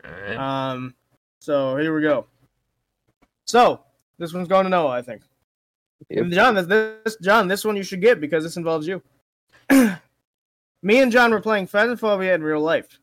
[0.03, 0.37] Right.
[0.37, 0.95] Um,
[1.41, 2.27] so here we go.
[3.47, 3.81] So
[4.19, 5.23] this one's going to Noah, I think.
[6.11, 6.29] Yep.
[6.29, 9.03] John, this, this John, this one you should get because this involves you.
[10.83, 12.99] Me and John were playing Phasmophobia in real life.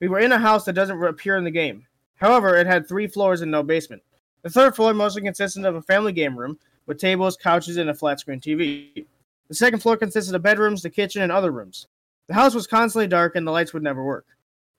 [0.00, 1.86] We were in a house that doesn't appear in the game.
[2.16, 4.02] However, it had three floors and no basement.
[4.42, 7.94] The third floor mostly consisted of a family game room with tables, couches, and a
[7.94, 9.06] flat screen TV.
[9.48, 11.86] The second floor consisted of bedrooms, the kitchen, and other rooms.
[12.28, 14.26] The house was constantly dark and the lights would never work.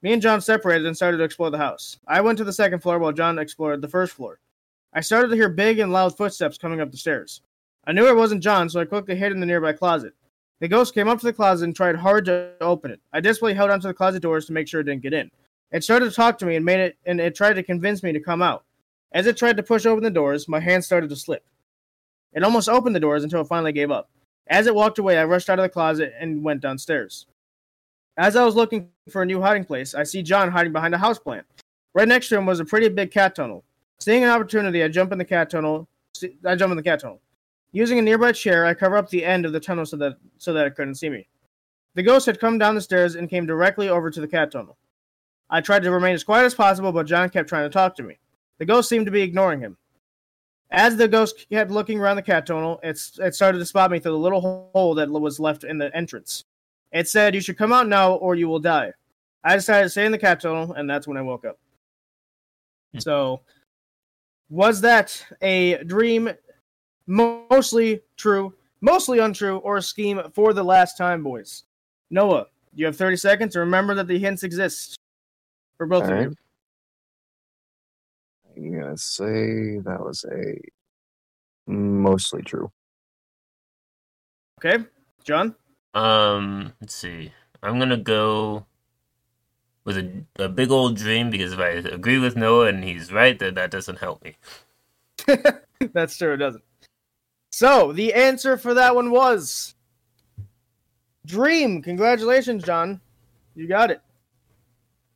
[0.01, 1.97] Me and John separated and started to explore the house.
[2.07, 4.39] I went to the second floor while John explored the first floor.
[4.93, 7.41] I started to hear big and loud footsteps coming up the stairs.
[7.89, 10.13] I knew it wasn't John, so I quickly hid in the nearby closet.
[10.59, 13.01] The ghost came up to the closet and tried hard to open it.
[13.13, 15.31] I desperately held onto the closet doors to make sure it didn't get in.
[15.71, 18.11] It started to talk to me and made it and it tried to convince me
[18.11, 18.63] to come out.
[19.11, 21.43] As it tried to push open the doors, my hand started to slip.
[22.33, 24.07] It almost opened the doors until it finally gave up.
[24.45, 27.25] As it walked away, I rushed out of the closet and went downstairs.
[28.17, 30.99] As I was looking for a new hiding place, I see John hiding behind a
[30.99, 31.41] houseplant.
[31.95, 33.63] Right next to him was a pretty big cat tunnel.
[33.99, 35.87] Seeing an opportunity, I jump in the cat tunnel.
[36.45, 37.19] I jump in the cat tunnel.
[37.72, 40.53] Using a nearby chair, I cover up the end of the tunnel so that so
[40.53, 41.28] that it couldn't see me.
[41.95, 44.78] The ghost had come down the stairs and came directly over to the cat tunnel.
[45.49, 48.03] I tried to remain as quiet as possible, but John kept trying to talk to
[48.03, 48.20] me.
[48.59, 49.78] The ghost seemed to be ignoring him.
[50.72, 53.99] As the ghost kept looking around the cat tunnel, it, it started to spot me
[53.99, 56.45] through the little hole that was left in the entrance.
[56.91, 58.93] It said, You should come out now or you will die.
[59.43, 61.57] I decided to stay in the cat tunnel, and that's when I woke up.
[62.93, 62.99] Hmm.
[62.99, 63.41] So,
[64.49, 66.30] was that a dream
[67.10, 71.64] mostly true, mostly untrue, or a scheme for the last time, boys?
[72.10, 74.97] Noah, you have 30 seconds to remember that the hints exist
[75.78, 76.30] for both of Alright.
[76.30, 76.36] you.
[78.55, 80.60] I'm gonna say that was a
[81.70, 82.72] mostly true.
[84.60, 84.84] Okay,
[85.24, 85.55] John?
[85.93, 87.32] Um, let's see.
[87.64, 88.66] I'm gonna go
[89.86, 93.39] with a, a big old dream because if I agree with Noah and he's right,
[93.39, 94.36] then that doesn't help me.
[95.93, 96.64] That's true, it doesn't.
[97.60, 99.76] So, the answer for that one was
[101.26, 101.82] Dream.
[101.82, 103.01] Congratulations, John.
[103.53, 103.99] You got it.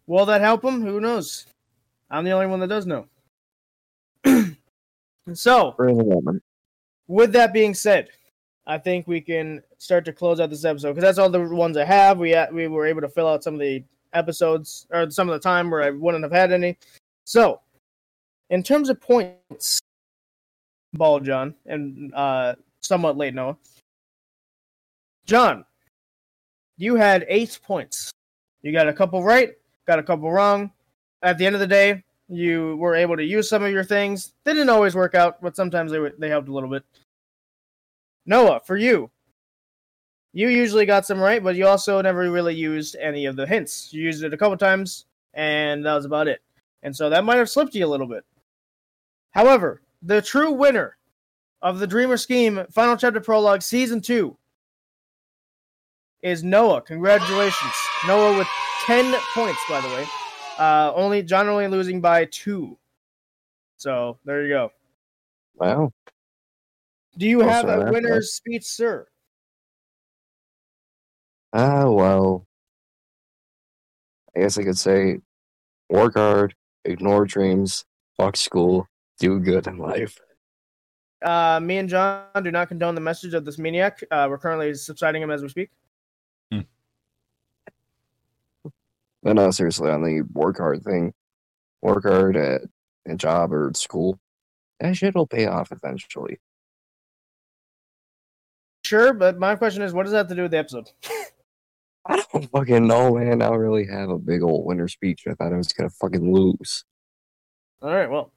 [0.07, 0.81] Will that help him?
[0.81, 1.45] Who knows?
[2.11, 3.07] I'm the only one that does know.
[5.33, 5.73] so,
[7.07, 8.09] with that being said,
[8.67, 11.77] I think we can start to close out this episode because that's all the ones
[11.77, 12.17] I have.
[12.17, 15.39] We we were able to fill out some of the episodes or some of the
[15.39, 16.77] time where I wouldn't have had any.
[17.23, 17.61] So,
[18.49, 19.79] in terms of points,
[20.93, 23.57] ball John and uh, somewhat late Noah.
[25.25, 25.65] John,
[26.77, 28.11] you had eight points.
[28.61, 29.53] You got a couple right,
[29.87, 30.71] got a couple wrong.
[31.21, 34.33] At the end of the day, you were able to use some of your things.
[34.43, 36.83] They didn't always work out, but sometimes they they helped a little bit.
[38.25, 39.09] Noah, for you,
[40.33, 43.93] you usually got some right, but you also never really used any of the hints.
[43.93, 46.41] You used it a couple times, and that was about it.
[46.81, 48.23] And so that might have slipped you a little bit.
[49.31, 50.97] However, the true winner
[51.61, 54.37] of the Dream or Scheme Final Chapter Prologue Season 2
[56.21, 56.81] is Noah.
[56.81, 57.73] Congratulations.
[58.05, 58.47] Noah with
[58.85, 60.05] 10 points, by the way.
[60.57, 62.77] Uh, only John only losing by two.
[63.77, 64.71] So there you go.
[65.55, 65.91] Wow.
[67.17, 69.07] Do you Also, have a winner's speech, sir?
[71.53, 72.45] Ah, well.
[74.35, 75.19] I guess I could say
[75.89, 77.85] work hard, ignore dreams,
[78.17, 78.87] fuck school,
[79.19, 80.19] do good in life.
[81.23, 84.03] Uh, me and John do not condone the message of this maniac.
[84.11, 85.69] Uh, we're currently subsiding him as we speak.
[89.23, 91.13] But no, seriously, on the work hard thing,
[91.81, 92.61] work hard at
[93.07, 94.19] a job or at school,
[94.79, 96.39] that shit will pay off eventually.
[98.83, 100.89] Sure, but my question is, what does that have to do with the episode?
[102.05, 103.41] I don't fucking know, man.
[103.41, 105.23] I don't really have a big old winter speech.
[105.25, 106.83] I thought I was gonna fucking lose.
[107.81, 108.33] All right, well,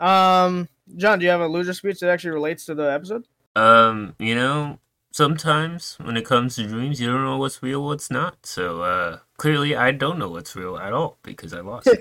[0.00, 3.26] um, John, do you have a loser speech that actually relates to the episode?
[3.54, 4.78] Um, you know,
[5.10, 8.44] sometimes when it comes to dreams, you don't know what's real, what's not.
[8.44, 11.88] So, uh, clearly I don't know what's real at all because I lost.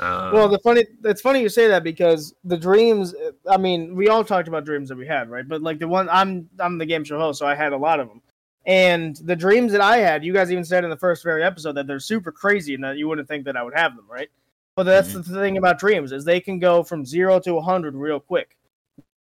[0.00, 3.14] Um, well, the funny it's funny you say that because the dreams.
[3.48, 5.46] I mean, we all talked about dreams that we had, right?
[5.46, 8.00] But like the one, I'm I'm the game show host, so I had a lot
[8.00, 8.20] of them.
[8.66, 11.72] And the dreams that I had, you guys even said in the first very episode
[11.72, 14.28] that they're super crazy and that you wouldn't think that I would have them, right?
[14.76, 17.94] But that's the thing about dreams is they can go from zero to a hundred
[17.94, 18.56] real quick,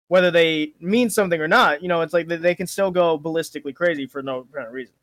[0.08, 1.82] whether they mean something or not.
[1.82, 4.93] You know, it's like they, they can still go ballistically crazy for no apparent reason.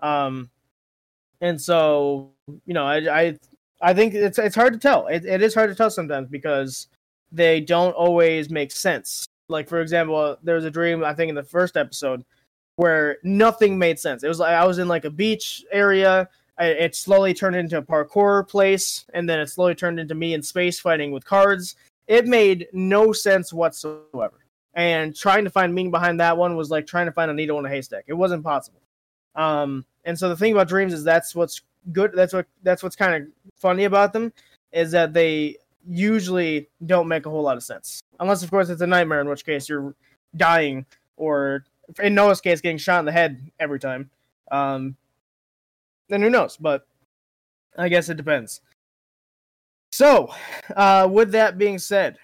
[0.00, 0.50] Um,
[1.40, 2.30] and so
[2.66, 3.38] you know, I, I
[3.80, 5.06] I think it's it's hard to tell.
[5.06, 6.88] It, it is hard to tell sometimes because
[7.32, 9.26] they don't always make sense.
[9.48, 12.24] Like for example, there was a dream I think in the first episode
[12.76, 14.22] where nothing made sense.
[14.22, 16.28] It was like I was in like a beach area.
[16.58, 20.42] It slowly turned into a parkour place, and then it slowly turned into me in
[20.42, 21.76] space fighting with cards.
[22.06, 24.44] It made no sense whatsoever.
[24.74, 27.58] And trying to find meaning behind that one was like trying to find a needle
[27.58, 28.04] in a haystack.
[28.06, 28.80] It wasn't possible.
[29.34, 32.12] Um, and so the thing about dreams is that's what's good.
[32.14, 34.32] That's what that's what's kind of funny about them
[34.72, 35.56] is that they
[35.88, 39.28] usually don't make a whole lot of sense, unless of course it's a nightmare, in
[39.28, 39.94] which case you're
[40.36, 40.84] dying,
[41.16, 41.64] or
[42.02, 44.10] in Noah's case, getting shot in the head every time.
[44.50, 44.96] Um,
[46.08, 46.56] then who knows?
[46.56, 46.86] But
[47.76, 48.60] I guess it depends.
[49.92, 50.30] So,
[50.76, 52.18] uh, with that being said,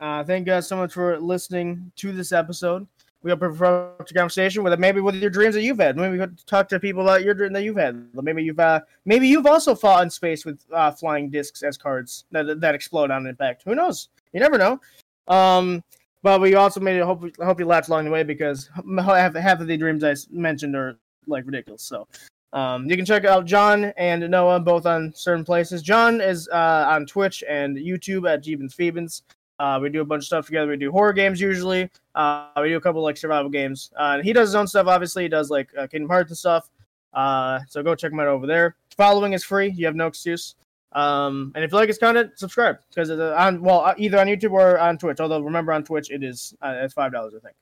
[0.00, 2.86] uh, thank you guys so much for listening to this episode
[3.24, 5.96] we hope for a conversation with maybe with your dreams that you've had.
[5.96, 8.06] Maybe we could talk to people about your dream that you've had.
[8.12, 12.26] Maybe you've uh, maybe you've also fought in space with uh, flying discs as cards
[12.32, 13.62] that that explode on impact.
[13.64, 14.10] Who knows?
[14.34, 14.78] You never know.
[15.26, 15.82] Um,
[16.22, 17.04] but we also made it.
[17.04, 18.68] Hope hope you laughed along the way because
[18.98, 21.82] half, half of the dreams I mentioned are like ridiculous.
[21.82, 22.06] So.
[22.54, 25.82] Um, you can check out John and Noah both on certain places.
[25.82, 29.22] John is uh, on Twitch and YouTube at Jeebins Phoebins.
[29.58, 30.70] Uh, we do a bunch of stuff together.
[30.70, 31.90] We do horror games usually.
[32.14, 33.90] Uh, we do a couple like survival games.
[33.96, 34.86] Uh, he does his own stuff.
[34.86, 36.70] Obviously, he does like uh, Kingdom Hearts and stuff.
[37.12, 38.76] Uh, so go check him out over there.
[38.96, 39.70] Following is free.
[39.70, 40.54] You have no excuse.
[40.92, 44.78] Um, and if you like his content, subscribe because on well either on YouTube or
[44.78, 45.18] on Twitch.
[45.18, 47.56] Although remember on Twitch it is uh, it's five dollars I think.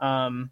[0.00, 0.50] Um,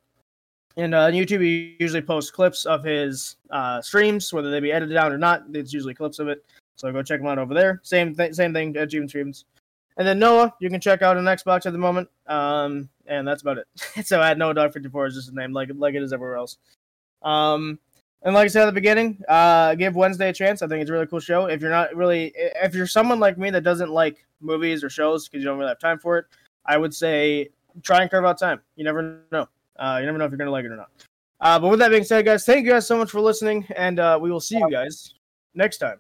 [0.77, 4.73] and uh, on YouTube he usually posts clips of his uh, streams, whether they be
[4.73, 5.45] edited out or not.
[5.53, 6.45] It's usually clips of it.
[6.77, 7.81] So go check him out over there.
[7.83, 9.45] Same th- same thing at Jeebins Streams.
[9.99, 12.09] And then Noah, you can check out on Xbox at the moment.
[12.27, 13.67] Um, and that's about it.
[14.07, 16.59] so at Noah Dog 54 is just his name, like like it is everywhere else.
[17.23, 17.79] Um,
[18.23, 20.63] and like I said at the beginning, uh, give Wednesday a chance.
[20.63, 21.47] I think it's a really cool show.
[21.47, 25.29] If you're not really, if you're someone like me that doesn't like movies or shows
[25.29, 26.27] because you don't really have time for it,
[26.65, 27.51] I would say
[27.83, 28.61] try and carve out time.
[28.77, 29.49] You never know.
[29.83, 30.91] Uh, you never know if you're gonna like it or not.
[31.41, 33.99] Uh, but with that being said, guys, thank you guys so much for listening, and
[33.99, 35.15] uh, we will see you guys
[35.55, 35.99] next time.